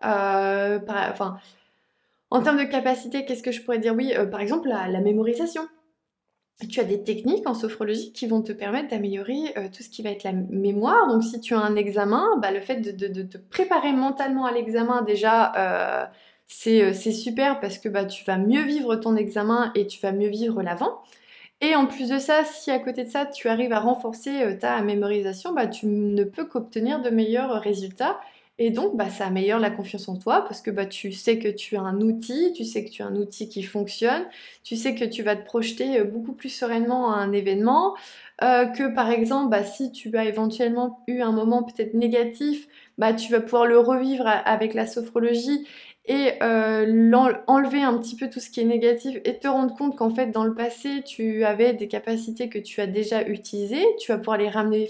enfin, 0.00 1.38
en 2.30 2.42
termes 2.42 2.58
de 2.58 2.64
capacité, 2.64 3.26
qu'est-ce 3.26 3.42
que 3.42 3.52
je 3.52 3.60
pourrais 3.60 3.78
dire? 3.78 3.94
Oui, 3.94 4.14
par 4.30 4.40
exemple, 4.40 4.68
la 4.68 5.00
mémorisation 5.00 5.68
tu 6.68 6.80
as 6.80 6.84
des 6.84 7.02
techniques 7.02 7.48
en 7.48 7.54
sophrologie 7.54 8.12
qui 8.12 8.26
vont 8.26 8.42
te 8.42 8.52
permettre 8.52 8.88
d'améliorer 8.88 9.52
euh, 9.56 9.68
tout 9.74 9.82
ce 9.82 9.88
qui 9.88 10.02
va 10.02 10.10
être 10.10 10.22
la 10.22 10.32
mémoire. 10.32 11.08
Donc 11.08 11.24
si 11.24 11.40
tu 11.40 11.54
as 11.54 11.58
un 11.58 11.76
examen, 11.76 12.24
bah, 12.40 12.52
le 12.52 12.60
fait 12.60 12.76
de, 12.76 13.22
te 13.22 13.38
préparer 13.38 13.92
mentalement 13.92 14.46
à 14.46 14.52
l'examen 14.52 15.02
déjà, 15.02 15.52
euh, 15.56 16.06
euh, 16.66 16.92
c'est 16.92 17.12
super 17.12 17.60
parce 17.60 17.78
que 17.78 17.88
bah, 17.88 18.04
tu 18.04 18.24
vas 18.24 18.38
mieux 18.38 18.62
vivre 18.62 18.96
ton 18.96 19.16
examen 19.16 19.72
et 19.74 19.86
tu 19.86 20.00
vas 20.00 20.12
mieux 20.12 20.28
vivre 20.28 20.62
l'avant. 20.62 21.02
Et 21.60 21.74
en 21.74 21.86
plus 21.86 22.10
de 22.10 22.18
ça, 22.18 22.44
si 22.44 22.70
à 22.70 22.78
côté 22.78 23.04
de 23.04 23.10
ça, 23.10 23.26
tu 23.26 23.48
arrives 23.48 23.72
à 23.72 23.80
renforcer 23.80 24.58
ta 24.60 24.82
mémorisation, 24.82 25.52
bah, 25.54 25.66
tu 25.66 25.86
ne 25.86 26.24
peux 26.24 26.44
qu'obtenir 26.44 27.00
de 27.00 27.10
meilleurs 27.10 27.60
résultats 27.62 28.20
et 28.58 28.70
donc, 28.70 28.96
bah, 28.96 29.10
ça 29.10 29.26
améliore 29.26 29.58
la 29.58 29.70
confiance 29.70 30.08
en 30.08 30.16
toi 30.16 30.42
parce 30.42 30.62
que 30.62 30.70
bah, 30.70 30.86
tu 30.86 31.10
sais 31.10 31.40
que 31.40 31.48
tu 31.48 31.76
as 31.76 31.80
un 31.80 32.00
outil, 32.00 32.52
tu 32.54 32.64
sais 32.64 32.84
que 32.84 32.90
tu 32.90 33.02
as 33.02 33.06
un 33.06 33.16
outil 33.16 33.48
qui 33.48 33.64
fonctionne, 33.64 34.24
tu 34.62 34.76
sais 34.76 34.94
que 34.94 35.04
tu 35.04 35.24
vas 35.24 35.34
te 35.34 35.44
projeter 35.44 35.98
euh, 35.98 36.04
beaucoup 36.04 36.32
plus 36.34 36.50
sereinement 36.50 37.12
à 37.12 37.16
un 37.16 37.32
événement, 37.32 37.96
euh, 38.42 38.66
que 38.66 38.94
par 38.94 39.10
exemple, 39.10 39.50
bah, 39.50 39.64
si 39.64 39.90
tu 39.90 40.16
as 40.16 40.24
éventuellement 40.26 41.02
eu 41.08 41.20
un 41.20 41.32
moment 41.32 41.64
peut-être 41.64 41.94
négatif, 41.94 42.68
bah, 42.96 43.12
tu 43.12 43.32
vas 43.32 43.40
pouvoir 43.40 43.66
le 43.66 43.78
revivre 43.78 44.26
avec 44.26 44.74
la 44.74 44.86
sophrologie 44.86 45.66
et 46.06 46.34
euh, 46.42 47.12
enlever 47.48 47.82
un 47.82 47.98
petit 47.98 48.14
peu 48.14 48.30
tout 48.30 48.38
ce 48.38 48.50
qui 48.50 48.60
est 48.60 48.64
négatif 48.64 49.18
et 49.24 49.38
te 49.38 49.48
rendre 49.48 49.74
compte 49.74 49.96
qu'en 49.96 50.10
fait 50.10 50.26
dans 50.26 50.44
le 50.44 50.54
passé 50.54 51.02
tu 51.02 51.44
avais 51.44 51.72
des 51.72 51.88
capacités 51.88 52.48
que 52.50 52.58
tu 52.58 52.80
as 52.80 52.86
déjà 52.86 53.26
utilisées, 53.26 53.84
tu 53.98 54.12
vas 54.12 54.18
pouvoir 54.18 54.36
les 54.36 54.50
ramener, 54.50 54.88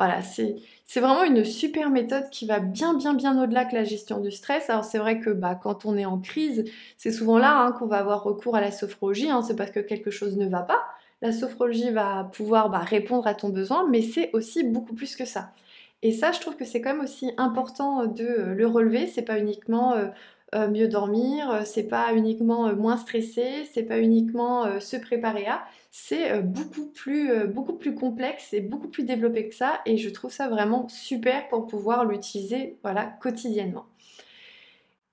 voilà, 0.00 0.22
c'est 0.22 0.98
vraiment 0.98 1.24
une 1.24 1.44
super 1.44 1.90
méthode 1.90 2.30
qui 2.30 2.46
va 2.46 2.58
bien, 2.58 2.94
bien, 2.94 3.12
bien 3.12 3.38
au-delà 3.42 3.66
que 3.66 3.74
la 3.74 3.84
gestion 3.84 4.18
du 4.18 4.30
stress. 4.30 4.70
Alors 4.70 4.82
c'est 4.82 4.96
vrai 4.96 5.20
que 5.20 5.28
bah, 5.28 5.54
quand 5.62 5.84
on 5.84 5.94
est 5.98 6.06
en 6.06 6.18
crise, 6.18 6.64
c'est 6.96 7.12
souvent 7.12 7.36
là 7.36 7.60
hein, 7.60 7.72
qu'on 7.72 7.84
va 7.84 7.98
avoir 7.98 8.22
recours 8.24 8.56
à 8.56 8.62
la 8.62 8.70
sophrologie. 8.70 9.28
Hein. 9.28 9.42
c'est 9.42 9.56
parce 9.56 9.70
que 9.70 9.80
quelque 9.80 10.10
chose 10.10 10.38
ne 10.38 10.48
va 10.48 10.62
pas. 10.62 10.82
La 11.20 11.32
sophrologie 11.32 11.90
va 11.90 12.30
pouvoir 12.32 12.70
bah, 12.70 12.78
répondre 12.78 13.26
à 13.26 13.34
ton 13.34 13.50
besoin, 13.50 13.86
mais 13.90 14.00
c'est 14.00 14.30
aussi 14.32 14.64
beaucoup 14.64 14.94
plus 14.94 15.16
que 15.16 15.26
ça. 15.26 15.52
Et 16.00 16.12
ça, 16.12 16.32
je 16.32 16.40
trouve 16.40 16.56
que 16.56 16.64
c'est 16.64 16.80
quand 16.80 16.94
même 16.94 17.04
aussi 17.04 17.30
important 17.36 18.06
de 18.06 18.24
euh, 18.24 18.54
le 18.54 18.66
relever. 18.66 19.06
C'est 19.06 19.20
pas 19.20 19.38
uniquement 19.38 19.92
euh, 19.92 20.06
euh, 20.54 20.66
mieux 20.70 20.88
dormir, 20.88 21.60
c'est 21.66 21.88
pas 21.88 22.14
uniquement 22.14 22.74
moins 22.74 22.96
stressé, 22.96 23.68
c'est 23.70 23.82
pas 23.82 23.98
uniquement 23.98 24.80
se 24.80 24.96
préparer 24.96 25.46
à, 25.46 25.62
c'est 25.90 26.30
euh, 26.30 26.40
beaucoup 26.40 26.86
plus, 26.86 27.30
euh, 27.30 27.46
beaucoup 27.46 27.74
plus 27.74 27.94
complexe 27.94 28.52
et 28.52 28.60
beaucoup 28.60 28.88
plus 28.88 29.02
développé 29.02 29.48
que 29.48 29.54
ça 29.54 29.80
et 29.86 29.96
je 29.96 30.08
trouve 30.08 30.32
ça 30.32 30.48
vraiment 30.48 30.88
super 30.88 31.48
pour 31.48 31.66
pouvoir 31.66 32.04
l'utiliser 32.04 32.78
voilà, 32.82 33.06
quotidiennement. 33.20 33.86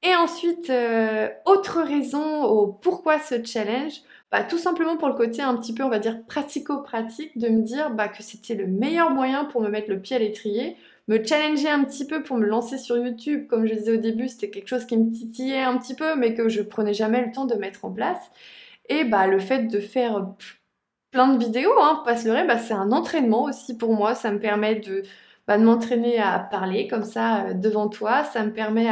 Et 0.03 0.15
ensuite, 0.15 0.69
euh, 0.69 1.27
autre 1.45 1.81
raison 1.81 2.43
au 2.43 2.67
pourquoi 2.67 3.19
ce 3.19 3.43
challenge, 3.43 3.93
bah, 4.31 4.43
tout 4.43 4.59
simplement 4.59 4.95
pour 4.97 5.07
le 5.07 5.15
côté 5.15 5.41
un 5.41 5.55
petit 5.57 5.73
peu, 5.73 5.83
on 5.83 5.89
va 5.89 5.99
dire, 5.99 6.23
pratico-pratique, 6.27 7.37
de 7.37 7.49
me 7.49 7.63
dire 7.63 7.89
bah, 7.89 8.07
que 8.07 8.21
c'était 8.21 8.53
le 8.53 8.67
meilleur 8.67 9.09
moyen 9.09 9.45
pour 9.45 9.61
me 9.61 9.69
mettre 9.69 9.89
le 9.89 9.99
pied 9.99 10.15
à 10.15 10.19
l'étrier, 10.19 10.77
me 11.07 11.23
challenger 11.23 11.69
un 11.69 11.83
petit 11.83 12.05
peu 12.05 12.21
pour 12.21 12.37
me 12.37 12.45
lancer 12.45 12.77
sur 12.77 12.97
YouTube. 12.97 13.47
Comme 13.47 13.65
je 13.65 13.73
disais 13.73 13.93
au 13.93 13.97
début, 13.97 14.27
c'était 14.27 14.51
quelque 14.51 14.67
chose 14.67 14.85
qui 14.85 14.97
me 14.97 15.11
titillait 15.11 15.63
un 15.63 15.77
petit 15.77 15.95
peu, 15.95 16.15
mais 16.15 16.35
que 16.35 16.47
je 16.47 16.61
prenais 16.61 16.93
jamais 16.93 17.25
le 17.25 17.31
temps 17.31 17.45
de 17.45 17.55
mettre 17.55 17.83
en 17.83 17.91
place. 17.91 18.19
Et 18.89 19.03
bah, 19.03 19.27
le 19.27 19.39
fait 19.39 19.67
de 19.67 19.79
faire 19.79 20.27
plein 21.17 21.29
de 21.29 21.43
vidéos, 21.43 21.73
hein, 21.81 22.03
pas 22.05 22.15
se 22.15 22.29
bah, 22.45 22.59
c'est 22.59 22.75
un 22.75 22.91
entraînement 22.91 23.45
aussi 23.45 23.75
pour 23.75 23.91
moi. 23.91 24.13
Ça 24.13 24.29
me 24.29 24.39
permet 24.39 24.75
de, 24.75 25.01
bah, 25.47 25.57
m'entraîner 25.57 26.19
à 26.19 26.37
parler 26.37 26.87
comme 26.87 27.03
ça 27.03 27.47
euh, 27.47 27.53
devant 27.53 27.89
toi. 27.89 28.23
Ça 28.23 28.43
me 28.43 28.53
permet 28.53 28.87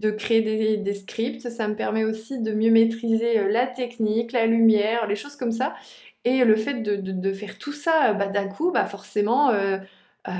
de 0.00 0.10
créer 0.10 0.76
des, 0.76 0.94
scripts. 0.94 1.48
Ça 1.48 1.68
me 1.68 1.76
permet 1.76 2.02
aussi 2.02 2.42
de 2.42 2.50
mieux 2.50 2.72
maîtriser 2.72 3.38
euh, 3.38 3.48
la 3.48 3.68
technique, 3.68 4.32
la 4.32 4.46
lumière, 4.46 5.06
les 5.06 5.14
choses 5.14 5.36
comme 5.36 5.52
ça. 5.52 5.76
Et 6.24 6.44
le 6.44 6.56
fait 6.56 6.82
de, 6.82 7.32
faire 7.32 7.58
tout 7.58 7.72
ça 7.72 8.12
bah, 8.12 8.26
d'un 8.26 8.48
coup, 8.48 8.72
bah, 8.72 8.84
forcément, 8.84 9.50
euh, 9.50 9.78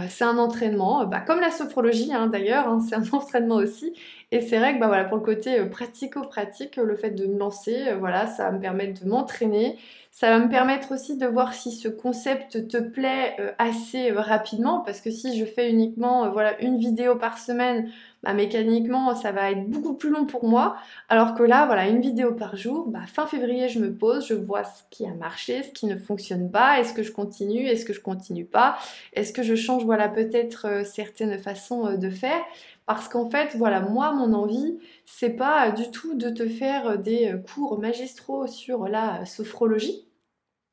c'est 0.08 0.24
un 0.24 0.38
entraînement, 0.38 1.08
comme 1.24 1.40
la 1.40 1.52
sophrologie 1.52 2.12
hein, 2.12 2.26
d'ailleurs, 2.26 2.66
hein, 2.66 2.80
c'est 2.88 2.96
un 2.96 3.04
entraînement 3.12 3.56
aussi. 3.56 3.94
Et 4.30 4.42
c'est 4.42 4.58
vrai 4.58 4.74
que 4.74 4.80
bah, 4.80 4.88
voilà, 4.88 5.04
pour 5.04 5.16
le 5.16 5.22
côté 5.22 5.64
pratico-pratique, 5.64 6.76
le 6.76 6.96
fait 6.96 7.10
de 7.10 7.26
me 7.26 7.38
lancer, 7.38 7.94
voilà, 7.98 8.26
ça 8.26 8.44
va 8.44 8.52
me 8.52 8.60
permettre 8.60 9.02
de 9.02 9.08
m'entraîner. 9.08 9.78
Ça 10.10 10.30
va 10.30 10.44
me 10.44 10.48
permettre 10.50 10.92
aussi 10.92 11.16
de 11.16 11.26
voir 11.26 11.54
si 11.54 11.70
ce 11.70 11.86
concept 11.86 12.66
te 12.66 12.76
plaît 12.78 13.36
euh, 13.38 13.52
assez 13.58 14.10
euh, 14.10 14.20
rapidement. 14.20 14.80
Parce 14.80 15.00
que 15.00 15.12
si 15.12 15.38
je 15.38 15.44
fais 15.44 15.70
uniquement 15.70 16.24
euh, 16.24 16.30
voilà 16.30 16.60
une 16.60 16.76
vidéo 16.76 17.14
par 17.14 17.38
semaine, 17.38 17.88
bah, 18.24 18.34
mécaniquement 18.34 19.14
ça 19.14 19.30
va 19.30 19.52
être 19.52 19.70
beaucoup 19.70 19.94
plus 19.94 20.10
long 20.10 20.26
pour 20.26 20.44
moi. 20.44 20.76
Alors 21.08 21.34
que 21.34 21.44
là 21.44 21.66
voilà 21.66 21.86
une 21.86 22.00
vidéo 22.00 22.32
par 22.32 22.56
jour, 22.56 22.88
bah, 22.88 23.06
fin 23.06 23.26
février 23.26 23.68
je 23.68 23.78
me 23.78 23.94
pose, 23.94 24.26
je 24.26 24.34
vois 24.34 24.64
ce 24.64 24.82
qui 24.90 25.06
a 25.06 25.14
marché, 25.14 25.62
ce 25.62 25.70
qui 25.70 25.86
ne 25.86 25.96
fonctionne 25.96 26.50
pas, 26.50 26.80
est-ce 26.80 26.94
que 26.94 27.04
je 27.04 27.12
continue, 27.12 27.66
est-ce 27.66 27.84
que 27.84 27.92
je 27.92 28.00
continue 28.00 28.46
pas, 28.46 28.76
est-ce 29.12 29.32
que 29.32 29.44
je 29.44 29.54
change 29.54 29.84
voilà 29.84 30.08
peut-être 30.08 30.84
certaines 30.84 31.38
façons 31.38 31.96
de 31.96 32.10
faire? 32.10 32.42
Parce 32.88 33.08
qu'en 33.08 33.30
fait, 33.30 33.54
voilà, 33.56 33.80
moi, 33.80 34.12
mon 34.12 34.32
envie, 34.32 34.78
c'est 35.04 35.30
pas 35.36 35.70
du 35.70 35.90
tout 35.90 36.14
de 36.16 36.30
te 36.30 36.48
faire 36.48 36.98
des 36.98 37.34
cours 37.54 37.78
magistraux 37.78 38.48
sur 38.48 38.88
la 38.88 39.24
sophrologie. 39.26 40.08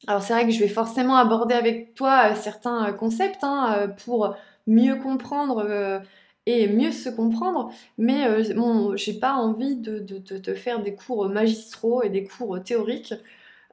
Alors 0.07 0.21
c'est 0.21 0.33
vrai 0.33 0.45
que 0.45 0.51
je 0.51 0.59
vais 0.59 0.67
forcément 0.67 1.15
aborder 1.15 1.55
avec 1.55 1.93
toi 1.95 2.31
euh, 2.31 2.35
certains 2.35 2.89
euh, 2.89 2.93
concepts 2.93 3.43
hein, 3.43 3.75
euh, 3.77 3.87
pour 3.87 4.35
mieux 4.67 4.95
comprendre 4.95 6.01
et 6.47 6.67
mieux 6.67 6.91
se 6.91 7.09
comprendre, 7.09 7.71
mais 7.99 8.25
bon, 8.55 8.95
j'ai 8.95 9.13
pas 9.13 9.33
envie 9.33 9.75
de, 9.75 9.99
te 9.99 10.55
faire 10.55 10.81
des 10.81 10.95
cours 10.95 11.29
magistraux 11.29 12.01
et 12.01 12.09
des 12.09 12.23
cours 12.23 12.63
théoriques 12.63 13.13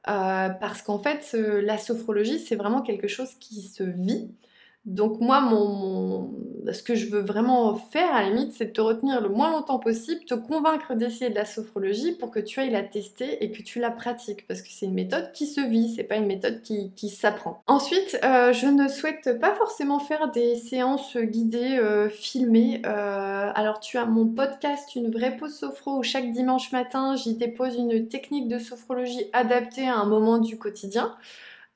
parce 0.04 0.82
qu'en 0.82 0.99
fait 0.99 1.32
la 1.32 1.78
sophrologie 1.78 2.38
c'est 2.38 2.56
vraiment 2.56 2.82
quelque 2.82 3.08
chose 3.08 3.34
qui 3.40 3.62
se 3.62 3.82
vit 3.82 4.34
donc 4.84 5.20
moi, 5.20 5.40
mon, 5.40 6.34
ce 6.72 6.82
que 6.82 6.96
je 6.96 7.06
veux 7.06 7.20
vraiment 7.20 7.76
faire 7.76 8.12
à 8.12 8.22
la 8.22 8.30
limite, 8.30 8.52
c'est 8.52 8.66
de 8.66 8.70
te 8.72 8.80
retenir 8.80 9.20
le 9.20 9.28
moins 9.28 9.52
longtemps 9.52 9.78
possible, 9.78 10.24
te 10.24 10.34
convaincre 10.34 10.94
d'essayer 10.94 11.30
de 11.30 11.36
la 11.36 11.44
sophrologie 11.44 12.12
pour 12.12 12.32
que 12.32 12.40
tu 12.40 12.58
ailles 12.58 12.70
la 12.70 12.82
tester 12.82 13.44
et 13.44 13.52
que 13.52 13.62
tu 13.62 13.78
la 13.78 13.92
pratiques, 13.92 14.44
parce 14.48 14.60
que 14.60 14.68
c'est 14.70 14.86
une 14.86 14.94
méthode 14.94 15.30
qui 15.32 15.46
se 15.46 15.60
vit, 15.60 15.94
c'est 15.94 16.02
pas 16.02 16.16
une 16.16 16.26
méthode 16.26 16.62
qui, 16.62 17.08
s'apprend. 17.08 17.62
Ensuite, 17.68 18.18
euh, 18.24 18.52
je 18.52 18.66
ne 18.66 18.88
souhaite 18.88 19.38
pas 19.38 19.54
forcément 19.54 20.00
faire 20.00 20.32
des 20.32 20.56
séances 20.56 21.16
guidées 21.16 21.78
euh, 21.78 22.08
filmées. 22.08 22.82
Euh, 22.84 23.52
alors 23.54 23.80
tu 23.80 23.98
as 23.98 24.06
mon 24.06 24.26
podcast 24.26 24.96
Une 24.96 25.10
vraie 25.10 25.36
pause 25.36 25.54
sophro 25.54 25.98
où 25.98 26.02
chaque 26.02 26.30
dimanche 26.32 26.72
matin, 26.72 27.14
j'y 27.14 27.34
dépose 27.34 27.76
une 27.76 28.08
technique 28.08 28.48
de 28.48 28.58
sophrologie 28.58 29.26
adaptée 29.32 29.86
à 29.86 29.96
un 29.96 30.06
moment 30.06 30.38
du 30.38 30.58
quotidien. 30.58 31.14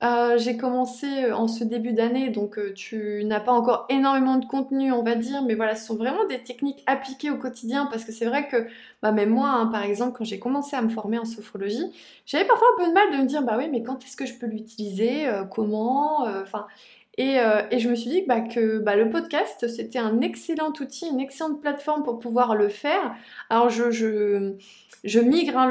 Euh, 0.02 0.36
j'ai 0.36 0.58
commencé 0.58 1.06
euh, 1.24 1.34
en 1.34 1.48
ce 1.48 1.64
début 1.64 1.94
d'année, 1.94 2.28
donc 2.28 2.58
euh, 2.58 2.74
tu 2.74 3.24
n'as 3.24 3.40
pas 3.40 3.52
encore 3.52 3.86
énormément 3.88 4.36
de 4.36 4.44
contenu, 4.44 4.92
on 4.92 5.02
va 5.02 5.14
dire, 5.14 5.42
mais 5.42 5.54
voilà, 5.54 5.74
ce 5.74 5.86
sont 5.86 5.96
vraiment 5.96 6.26
des 6.26 6.42
techniques 6.42 6.82
appliquées 6.84 7.30
au 7.30 7.38
quotidien 7.38 7.86
parce 7.86 8.04
que 8.04 8.12
c'est 8.12 8.26
vrai 8.26 8.46
que, 8.46 8.66
bah, 9.00 9.10
même 9.12 9.30
moi, 9.30 9.48
hein, 9.48 9.66
par 9.68 9.82
exemple, 9.82 10.18
quand 10.18 10.24
j'ai 10.24 10.38
commencé 10.38 10.76
à 10.76 10.82
me 10.82 10.90
former 10.90 11.18
en 11.18 11.24
sophrologie, 11.24 11.86
j'avais 12.26 12.44
parfois 12.44 12.68
un 12.74 12.84
peu 12.84 12.88
de 12.90 12.92
mal 12.92 13.10
de 13.10 13.16
me 13.22 13.26
dire, 13.26 13.42
bah 13.42 13.54
oui, 13.56 13.68
mais 13.70 13.82
quand 13.82 14.04
est-ce 14.04 14.16
que 14.16 14.26
je 14.26 14.34
peux 14.34 14.46
l'utiliser, 14.46 15.26
comment, 15.50 16.26
enfin. 16.42 16.66
Et, 17.18 17.38
je 17.78 17.88
me 17.88 17.94
suis 17.94 18.10
dit 18.10 18.22
bah, 18.26 18.40
que 18.40 18.78
bah, 18.78 18.94
le 18.94 19.08
podcast, 19.08 19.68
c'était 19.68 19.98
un 19.98 20.20
excellent 20.20 20.72
outil, 20.80 21.06
une 21.10 21.20
excellente 21.20 21.60
plateforme 21.62 22.02
pour 22.02 22.18
pouvoir 22.18 22.54
le 22.54 22.68
faire. 22.68 23.14
Alors, 23.48 23.70
je, 23.70 24.52
migre 25.20 25.56
hein, 25.56 25.70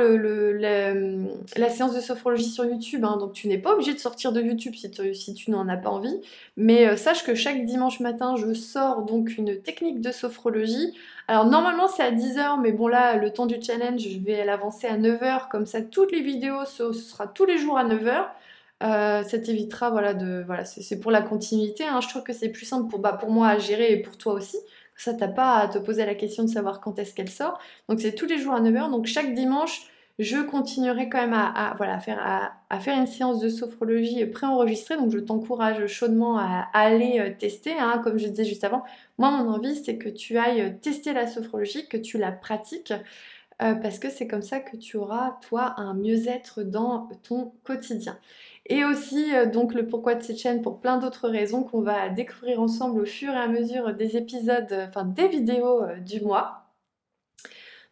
la, 1.55 1.69
séance 1.69 1.93
de 1.93 1.99
sophrologie 1.99 2.49
sur 2.49 2.65
YouTube, 2.65 3.05
hein, 3.05 3.17
donc 3.17 3.33
tu 3.33 3.47
n'es 3.47 3.59
pas 3.59 3.73
obligé 3.73 3.93
de 3.93 3.99
sortir 3.99 4.31
de 4.31 4.41
YouTube 4.41 4.73
si 4.75 4.89
tu, 4.89 5.13
si 5.13 5.33
tu 5.35 5.51
n'en 5.51 5.67
as 5.69 5.77
pas 5.77 5.89
envie. 5.89 6.19
Mais 6.57 6.87
euh, 6.87 6.97
sache 6.97 7.23
que 7.23 7.35
chaque 7.35 7.63
dimanche 7.65 7.99
matin, 7.99 8.35
je 8.37 8.53
sors 8.53 9.03
donc 9.03 9.37
une 9.37 9.61
technique 9.61 10.01
de 10.01 10.11
sophrologie. 10.11 10.93
Alors 11.27 11.45
normalement 11.45 11.87
c'est 11.87 12.03
à 12.03 12.11
10h, 12.11 12.61
mais 12.61 12.71
bon 12.71 12.87
là, 12.87 13.15
le 13.17 13.31
temps 13.31 13.47
du 13.47 13.61
challenge, 13.61 14.01
je 14.01 14.19
vais 14.19 14.45
l'avancer 14.45 14.87
à 14.87 14.97
9h, 14.97 15.49
comme 15.49 15.65
ça 15.65 15.81
toutes 15.81 16.11
les 16.11 16.21
vidéos, 16.21 16.65
ce, 16.65 16.91
sera 16.93 17.27
tous 17.27 17.45
les 17.45 17.57
jours 17.57 17.77
à 17.77 17.85
9h. 17.85 18.27
Euh, 18.84 19.24
ça 19.24 19.39
t'évitera, 19.39 19.89
voilà, 19.89 20.13
de, 20.13 20.44
voilà, 20.46 20.65
c'est 20.65 21.00
pour 21.00 21.12
la 21.12 21.22
continuité. 21.22 21.86
Hein. 21.86 22.01
Je 22.01 22.10
trouve 22.10 22.24
que 22.24 22.34
c'est 22.34 22.50
plus 22.50 22.65
simple 22.65 22.89
pour, 22.89 23.00
bah, 23.00 23.13
pour 23.13 23.29
moi 23.29 23.50
à 23.50 23.58
gérer 23.58 23.91
et 23.94 24.01
pour 24.01 24.17
toi 24.17 24.34
aussi. 24.34 24.58
Ça, 24.98 25.13
t'as 25.13 25.27
pas 25.27 25.58
à 25.58 25.67
te 25.67 25.77
poser 25.77 26.05
la 26.05 26.15
question 26.15 26.44
de 26.44 26.50
savoir 26.50 26.79
quand 26.82 27.00
est-ce 27.00 27.13
qu'elle 27.13 27.29
sort. 27.29 27.60
Donc 27.89 28.00
c'est 28.00 28.13
tous 28.15 28.25
les 28.25 28.38
jours 28.38 28.53
à 28.53 28.62
9h. 28.62 28.91
Donc 28.91 29.05
chaque 29.08 29.34
dimanche, 29.34 29.89
je 30.20 30.38
continuerai 30.38 31.10
quand 31.10 31.20
même 31.20 31.34
à, 31.34 31.74
voilà, 31.77 32.00
faire, 32.00 32.53
à, 32.70 32.79
faire 32.79 32.98
une 32.98 33.08
séance 33.08 33.39
de 33.39 33.50
sophrologie 33.50 34.25
préenregistrée. 34.25 34.96
Donc 34.98 35.12
je 35.12 35.20
t'encourage 35.20 35.86
chaudement 35.88 36.38
à, 36.38 36.70
aller 36.74 37.20
euh, 37.20 37.32
tester. 37.38 37.74
Hein. 37.77 38.00
Comme 38.03 38.17
je 38.17 38.27
disais 38.27 38.46
juste 38.46 38.63
avant, 38.63 38.84
moi 39.17 39.32
mon 39.32 39.51
envie 39.51 39.75
c'est 39.75 39.98
que 39.98 40.10
tu 40.10 40.38
ailles 40.38 40.77
tester 40.82 41.12
la 41.12 41.27
sophrologie, 41.27 41.88
que 41.88 41.98
tu 41.98 42.17
la 42.17 42.32
pratiques. 42.32 42.94
Euh, 43.62 43.74
parce 43.75 44.00
que 44.00 44.10
c'est 44.10 44.27
comme 44.27 44.41
ça 44.41 44.60
que 44.60 44.75
tu 44.75 44.98
auras, 44.98 45.38
toi, 45.48 45.75
un 45.77 45.94
mieux-être 45.94 46.62
dans 46.63 47.08
ton 47.24 47.53
quotidien. 47.63 48.17
Et 48.67 48.84
aussi, 48.84 49.34
euh, 49.36 49.45
donc, 49.45 49.74
le 49.74 49.88
pourquoi 49.88 50.15
de 50.15 50.24
cette 50.24 50.39
chaîne 50.39 50.62
pour 50.62 50.79
plein 50.79 50.98
d'autres 50.98 51.29
raisons 51.29 51.63
qu'on 51.63 51.81
va 51.81 52.10
découvrir 52.10 52.60
ensemble 52.60 53.01
au 53.01 53.05
fur 53.05 53.31
et 53.31 53.38
à 53.38 53.48
mesure 53.48 53.93
des 53.93 54.17
épisodes, 54.17 54.72
euh, 54.72 54.88
enfin 54.88 55.05
des 55.05 55.27
vidéos 55.27 55.84
du 56.03 56.22
mois. 56.22 56.63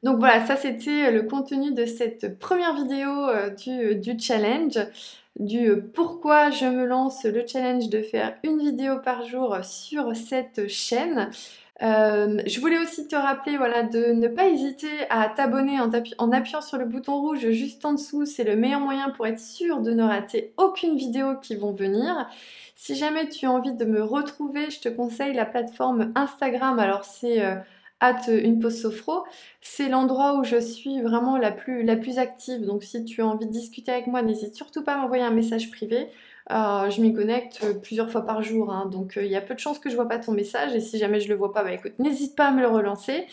Donc 0.01 0.17
voilà, 0.19 0.45
ça 0.45 0.57
c'était 0.57 1.11
le 1.11 1.23
contenu 1.23 1.71
de 1.73 1.85
cette 1.85 2.37
première 2.37 2.75
vidéo 2.75 3.07
du, 3.57 3.95
du, 3.95 4.19
challenge, 4.19 4.77
du 5.39 5.81
pourquoi 5.93 6.49
je 6.49 6.65
me 6.65 6.85
lance 6.85 7.23
le 7.23 7.47
challenge 7.47 7.87
de 7.87 8.01
faire 8.01 8.35
une 8.43 8.59
vidéo 8.59 8.99
par 8.99 9.25
jour 9.25 9.55
sur 9.63 10.13
cette 10.13 10.67
chaîne. 10.67 11.29
Euh, 11.81 12.39
je 12.45 12.59
voulais 12.59 12.77
aussi 12.77 13.07
te 13.07 13.15
rappeler 13.15 13.57
voilà, 13.57 13.83
de 13.83 14.13
ne 14.13 14.27
pas 14.27 14.47
hésiter 14.47 14.91
à 15.09 15.27
t'abonner 15.27 15.79
en, 15.79 16.31
appuyant 16.31 16.61
sur 16.61 16.77
le 16.77 16.85
bouton 16.85 17.19
rouge 17.19 17.49
juste 17.49 17.83
en 17.83 17.93
dessous. 17.93 18.25
C'est 18.25 18.43
le 18.43 18.55
meilleur 18.55 18.79
moyen 18.79 19.09
pour 19.09 19.25
être 19.25 19.39
sûr 19.39 19.81
de 19.81 19.91
ne 19.91 20.03
rater 20.03 20.53
aucune 20.57 20.95
vidéo 20.95 21.35
qui 21.41 21.55
vont 21.55 21.73
venir. 21.73 22.29
Si 22.75 22.95
jamais 22.95 23.27
tu 23.27 23.45
as 23.47 23.51
envie 23.51 23.73
de 23.73 23.85
me 23.85 24.03
retrouver, 24.03 24.69
je 24.69 24.81
te 24.81 24.89
conseille 24.89 25.33
la 25.33 25.45
plateforme 25.45 26.11
Instagram. 26.15 26.77
Alors 26.79 27.05
c'est 27.05 27.43
euh, 27.43 27.55
une 28.27 28.59
pause 28.59 28.81
sophro. 28.81 29.23
C'est 29.61 29.89
l'endroit 29.89 30.37
où 30.37 30.43
je 30.43 30.57
suis 30.57 31.01
vraiment 31.01 31.37
la 31.37 31.51
plus, 31.51 31.83
la 31.83 31.95
plus 31.95 32.19
active. 32.19 32.65
Donc 32.65 32.83
si 32.83 33.03
tu 33.03 33.21
as 33.21 33.27
envie 33.27 33.47
de 33.47 33.51
discuter 33.51 33.91
avec 33.91 34.07
moi, 34.07 34.21
n'hésite 34.21 34.55
surtout 34.55 34.83
pas 34.83 34.93
à 34.93 34.97
m'envoyer 34.97 35.23
un 35.23 35.31
message 35.31 35.71
privé. 35.71 36.09
Euh, 36.51 36.89
je 36.89 37.01
m'y 37.01 37.13
connecte 37.13 37.61
euh, 37.63 37.73
plusieurs 37.73 38.09
fois 38.11 38.25
par 38.25 38.43
jour, 38.43 38.69
hein. 38.71 38.87
donc 38.91 39.15
euh, 39.15 39.23
il 39.23 39.31
y 39.31 39.35
a 39.35 39.41
peu 39.41 39.53
de 39.53 39.59
chances 39.59 39.79
que 39.79 39.89
je 39.89 39.95
vois 39.95 40.09
pas 40.09 40.19
ton 40.19 40.33
message 40.33 40.75
et 40.75 40.81
si 40.81 40.97
jamais 40.97 41.21
je 41.21 41.29
le 41.29 41.35
vois 41.35 41.53
pas, 41.53 41.63
bah 41.63 41.71
écoute, 41.71 41.93
n'hésite 41.99 42.35
pas 42.35 42.47
à 42.47 42.51
me 42.51 42.59
le 42.59 42.67
relancer. 42.67 43.27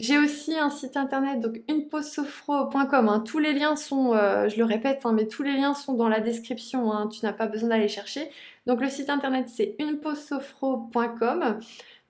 J'ai 0.00 0.16
aussi 0.18 0.56
un 0.56 0.70
site 0.70 0.96
internet, 0.96 1.40
donc 1.40 1.60
uneposesophro.com. 1.68 3.08
Hein. 3.08 3.20
Tous 3.20 3.38
les 3.38 3.52
liens 3.52 3.76
sont, 3.76 4.12
je 4.12 4.58
le 4.58 4.64
répète, 4.64 5.02
hein, 5.04 5.12
mais 5.12 5.28
tous 5.28 5.44
les 5.44 5.52
liens 5.52 5.72
sont 5.72 5.92
dans 5.92 6.08
la 6.08 6.18
description. 6.18 7.08
Tu 7.08 7.24
n'as 7.24 7.32
pas 7.32 7.46
besoin 7.46 7.68
d'aller 7.68 7.86
chercher. 7.86 8.28
Donc 8.66 8.80
le 8.80 8.88
site 8.88 9.08
internet 9.08 9.46
c'est 9.48 9.76
uneposesophro.com. 9.78 11.60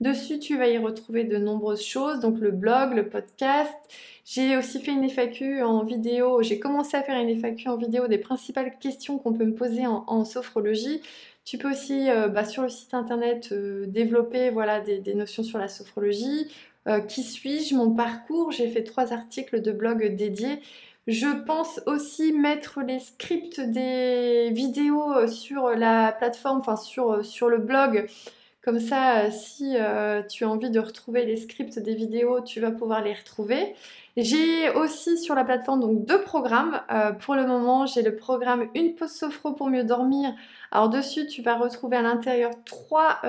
Dessus, 0.01 0.39
tu 0.39 0.57
vas 0.57 0.67
y 0.67 0.77
retrouver 0.77 1.23
de 1.23 1.37
nombreuses 1.37 1.81
choses, 1.81 2.19
donc 2.19 2.39
le 2.39 2.51
blog, 2.51 2.93
le 2.93 3.07
podcast. 3.07 3.73
J'ai 4.25 4.57
aussi 4.57 4.81
fait 4.81 4.91
une 4.91 5.09
FAQ 5.09 5.61
en 5.61 5.85
vidéo, 5.85 6.41
j'ai 6.41 6.59
commencé 6.59 6.97
à 6.97 7.01
faire 7.01 7.17
une 7.17 7.29
FAQ 7.29 7.69
en 7.69 7.77
vidéo 7.77 8.07
des 8.07 8.17
principales 8.17 8.77
questions 8.77 9.17
qu'on 9.17 9.31
peut 9.31 9.45
me 9.45 9.55
poser 9.55 9.87
en, 9.87 10.25
sophrologie. 10.25 11.01
Tu 11.45 11.57
peux 11.57 11.71
aussi, 11.71 12.09
euh, 12.09 12.27
bah, 12.27 12.43
sur 12.43 12.63
le 12.63 12.69
site 12.69 12.93
internet, 12.93 13.49
euh, 13.53 13.85
développer 13.87 14.49
voilà, 14.49 14.81
des, 14.81 15.13
notions 15.13 15.43
sur 15.43 15.59
la 15.59 15.69
sophrologie. 15.69 16.51
Euh, 16.87 16.99
qui 16.99 17.23
suis-je 17.23 17.73
Mon 17.73 17.91
parcours? 17.91 18.51
J'ai 18.51 18.67
fait 18.67 18.83
trois 18.83 19.13
articles 19.13 19.61
de 19.61 19.71
blog 19.71 20.15
dédiés. 20.15 20.59
Je 21.07 21.27
pense 21.45 21.79
aussi 21.85 22.33
mettre 22.33 22.81
les 22.81 22.99
scripts 22.99 23.61
des 23.61 24.49
vidéos 24.51 25.27
sur 25.27 25.69
la 25.69 26.11
plateforme, 26.11 26.57
enfin 26.57 26.75
sur, 26.75 27.23
sur 27.23 27.47
le 27.47 27.59
blog 27.59 28.07
comme 28.65 28.79
ça, 28.79 29.19
euh, 29.19 29.29
si 29.31 29.75
euh, 29.77 30.23
tu 30.23 30.43
as 30.43 30.49
envie 30.49 30.71
de 30.71 30.79
retrouver 30.79 31.23
les 31.23 31.37
scripts 31.37 31.77
des 31.77 31.93
vidéos, 31.93 32.41
tu 32.41 32.59
vas 32.59 32.71
pouvoir 32.71 33.03
les 33.03 33.13
retrouver. 33.13 33.75
J'ai 34.17 34.71
aussi 34.71 35.19
sur 35.19 35.35
la 35.35 35.43
plateforme 35.43 35.81
donc 35.81 36.05
deux 36.05 36.21
programmes. 36.21 36.81
Euh, 36.91 37.11
pour 37.11 37.35
le 37.35 37.45
moment, 37.45 37.85
j'ai 37.85 38.01
le 38.01 38.15
programme 38.15 38.67
Une 38.73 38.95
pause 38.95 39.11
sophro 39.11 39.51
pour 39.51 39.69
mieux 39.69 39.83
dormir. 39.83 40.33
Alors 40.71 40.89
dessus, 40.89 41.27
tu 41.27 41.43
vas 41.43 41.55
retrouver 41.55 41.97
à 41.97 42.01
l'intérieur 42.01 42.51
trois 42.65 43.21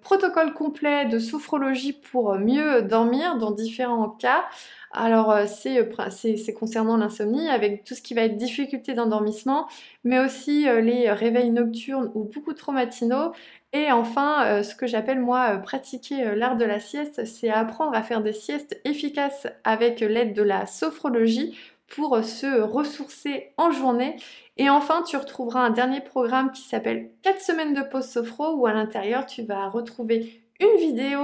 protocoles 0.00 0.54
complets 0.54 1.06
de 1.06 1.18
sophrologie 1.18 1.92
pour 1.92 2.34
mieux 2.36 2.82
dormir 2.82 3.36
dans 3.36 3.50
différents 3.50 4.08
cas. 4.10 4.44
Alors 4.92 5.34
c'est 5.46 6.54
concernant 6.54 6.96
l'insomnie 6.96 7.48
avec 7.50 7.84
tout 7.84 7.94
ce 7.94 8.00
qui 8.00 8.14
va 8.14 8.22
être 8.22 8.36
difficulté 8.36 8.94
d'endormissement, 8.94 9.66
mais 10.04 10.18
aussi 10.18 10.62
les 10.62 11.10
réveils 11.10 11.50
nocturnes 11.50 12.10
ou 12.14 12.24
beaucoup 12.24 12.54
trop 12.54 12.72
matinaux 12.72 13.32
et 13.72 13.92
enfin, 13.92 14.46
euh, 14.46 14.62
ce 14.62 14.74
que 14.74 14.86
j'appelle 14.86 15.20
moi 15.20 15.54
euh, 15.54 15.58
pratiquer 15.58 16.26
euh, 16.26 16.34
l'art 16.34 16.56
de 16.56 16.64
la 16.64 16.80
sieste, 16.80 17.26
c'est 17.26 17.50
apprendre 17.50 17.94
à 17.94 18.02
faire 18.02 18.22
des 18.22 18.32
siestes 18.32 18.80
efficaces 18.84 19.46
avec 19.62 20.00
l'aide 20.00 20.32
de 20.32 20.42
la 20.42 20.66
sophrologie 20.66 21.58
pour 21.86 22.22
se 22.24 22.60
ressourcer 22.62 23.52
en 23.58 23.70
journée. 23.70 24.16
Et 24.56 24.70
enfin, 24.70 25.02
tu 25.02 25.16
retrouveras 25.16 25.60
un 25.60 25.70
dernier 25.70 26.00
programme 26.00 26.50
qui 26.50 26.62
s'appelle 26.62 27.10
4 27.22 27.40
semaines 27.40 27.74
de 27.74 27.82
pause 27.82 28.06
sophro 28.06 28.54
où 28.54 28.66
à 28.66 28.72
l'intérieur, 28.72 29.26
tu 29.26 29.42
vas 29.42 29.68
retrouver 29.68 30.42
une 30.60 30.76
vidéo 30.80 31.20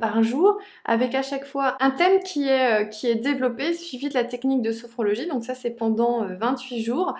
par 0.00 0.22
jour 0.22 0.58
avec 0.86 1.14
à 1.14 1.22
chaque 1.22 1.44
fois 1.44 1.76
un 1.78 1.90
thème 1.90 2.20
qui 2.24 2.48
est, 2.48 2.88
qui 2.88 3.06
est 3.06 3.16
développé 3.16 3.74
suivi 3.74 4.08
de 4.08 4.14
la 4.14 4.24
technique 4.24 4.62
de 4.62 4.72
sophrologie. 4.72 5.28
Donc 5.28 5.44
ça, 5.44 5.54
c'est 5.54 5.70
pendant 5.70 6.24
28 6.24 6.82
jours. 6.82 7.14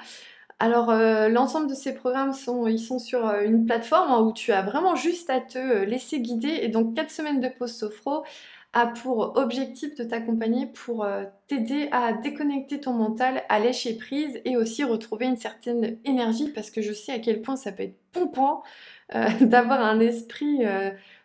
Alors 0.61 0.91
euh, 0.91 1.29
l'ensemble 1.29 1.69
de 1.69 1.75
ces 1.75 1.95
programmes 1.95 2.33
sont, 2.33 2.67
ils 2.67 2.81
sont 2.81 2.99
sur 2.99 3.27
euh, 3.27 3.43
une 3.43 3.65
plateforme 3.65 4.11
hein, 4.11 4.21
où 4.23 4.33
tu 4.33 4.51
as 4.53 4.63
vraiment 4.63 4.97
juste 4.97 5.31
à 5.31 5.41
te 5.41 5.59
euh, 5.59 5.85
laisser 5.85 6.21
guider 6.21 6.59
et 6.63 6.69
donc 6.69 6.97
4 6.97 7.11
semaines 7.11 7.41
de 7.41 7.49
pause 7.49 7.73
sophro 7.73 8.25
a 8.73 8.87
pour 8.89 9.37
objectif 9.37 9.95
de 9.95 10.05
t'accompagner 10.05 10.67
pour 10.67 11.07
t'aider 11.47 11.89
à 11.91 12.13
déconnecter 12.13 12.79
ton 12.79 12.93
mental, 12.93 13.43
à 13.49 13.61
lâcher 13.61 13.97
prise 13.97 14.43
et 14.45 14.59
aussi 14.59 14.85
retrouver 14.85 15.25
une 15.25 15.39
certaine 15.39 15.97
énergie 16.05 16.49
parce 16.49 16.71
que 16.71 16.83
je 16.83 16.93
sais 16.93 17.13
à 17.13 17.19
quel 17.19 17.41
point 17.41 17.57
ça 17.57 17.73
peut 17.73 17.85
être 17.85 17.97
pompant 18.13 18.63
d'avoir 19.41 19.81
un 19.81 20.01
esprit 20.01 20.61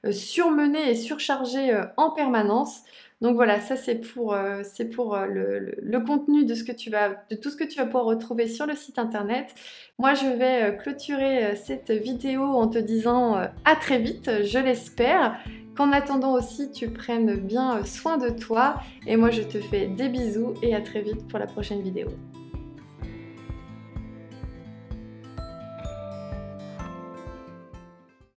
surmené 0.09 0.91
et 0.91 0.95
surchargé 0.95 1.77
en 1.97 2.11
permanence. 2.11 2.83
Donc 3.23 3.35
voilà, 3.35 3.61
ça 3.61 3.77
c'est 3.77 3.95
pour, 3.95 4.33
euh, 4.33 4.63
pour 4.93 5.15
euh, 5.15 5.25
le, 5.27 5.99
contenu 6.01 6.43
de, 6.43 6.53
tout 6.53 7.49
ce 7.49 7.55
que 7.55 7.63
tu 7.63 7.77
vas 7.77 7.85
pouvoir 7.85 8.03
retrouver 8.03 8.49
sur 8.49 8.65
le 8.65 8.75
site 8.75 8.99
internet. 8.99 9.55
Moi 9.97 10.13
je 10.13 10.25
vais 10.25 10.63
euh, 10.63 10.71
clôturer 10.73 11.55
cette 11.55 11.89
vidéo 11.89 12.43
en 12.43 12.67
te 12.67 12.77
disant 12.77 13.35
à 13.63 13.75
très 13.79 13.99
vite, 13.99 14.29
je 14.43 14.59
l'espère. 14.59 15.39
Qu'en 15.73 15.91
attendant 15.91 16.33
aussi 16.33 16.69
tu 16.69 16.89
prennes 16.89 17.35
bien 17.35 17.83
soin 17.85 18.17
de 18.17 18.29
toi. 18.29 18.75
Et 19.07 19.15
moi 19.15 19.31
je 19.31 19.41
te 19.41 19.57
fais 19.57 19.87
des 19.87 20.09
bisous 20.09 20.53
et 20.61 20.75
à 20.75 20.81
très 20.81 21.01
vite 21.01 21.25
pour 21.29 21.39
la 21.39 21.47
prochaine 21.47 21.81
vidéo. 21.81 22.09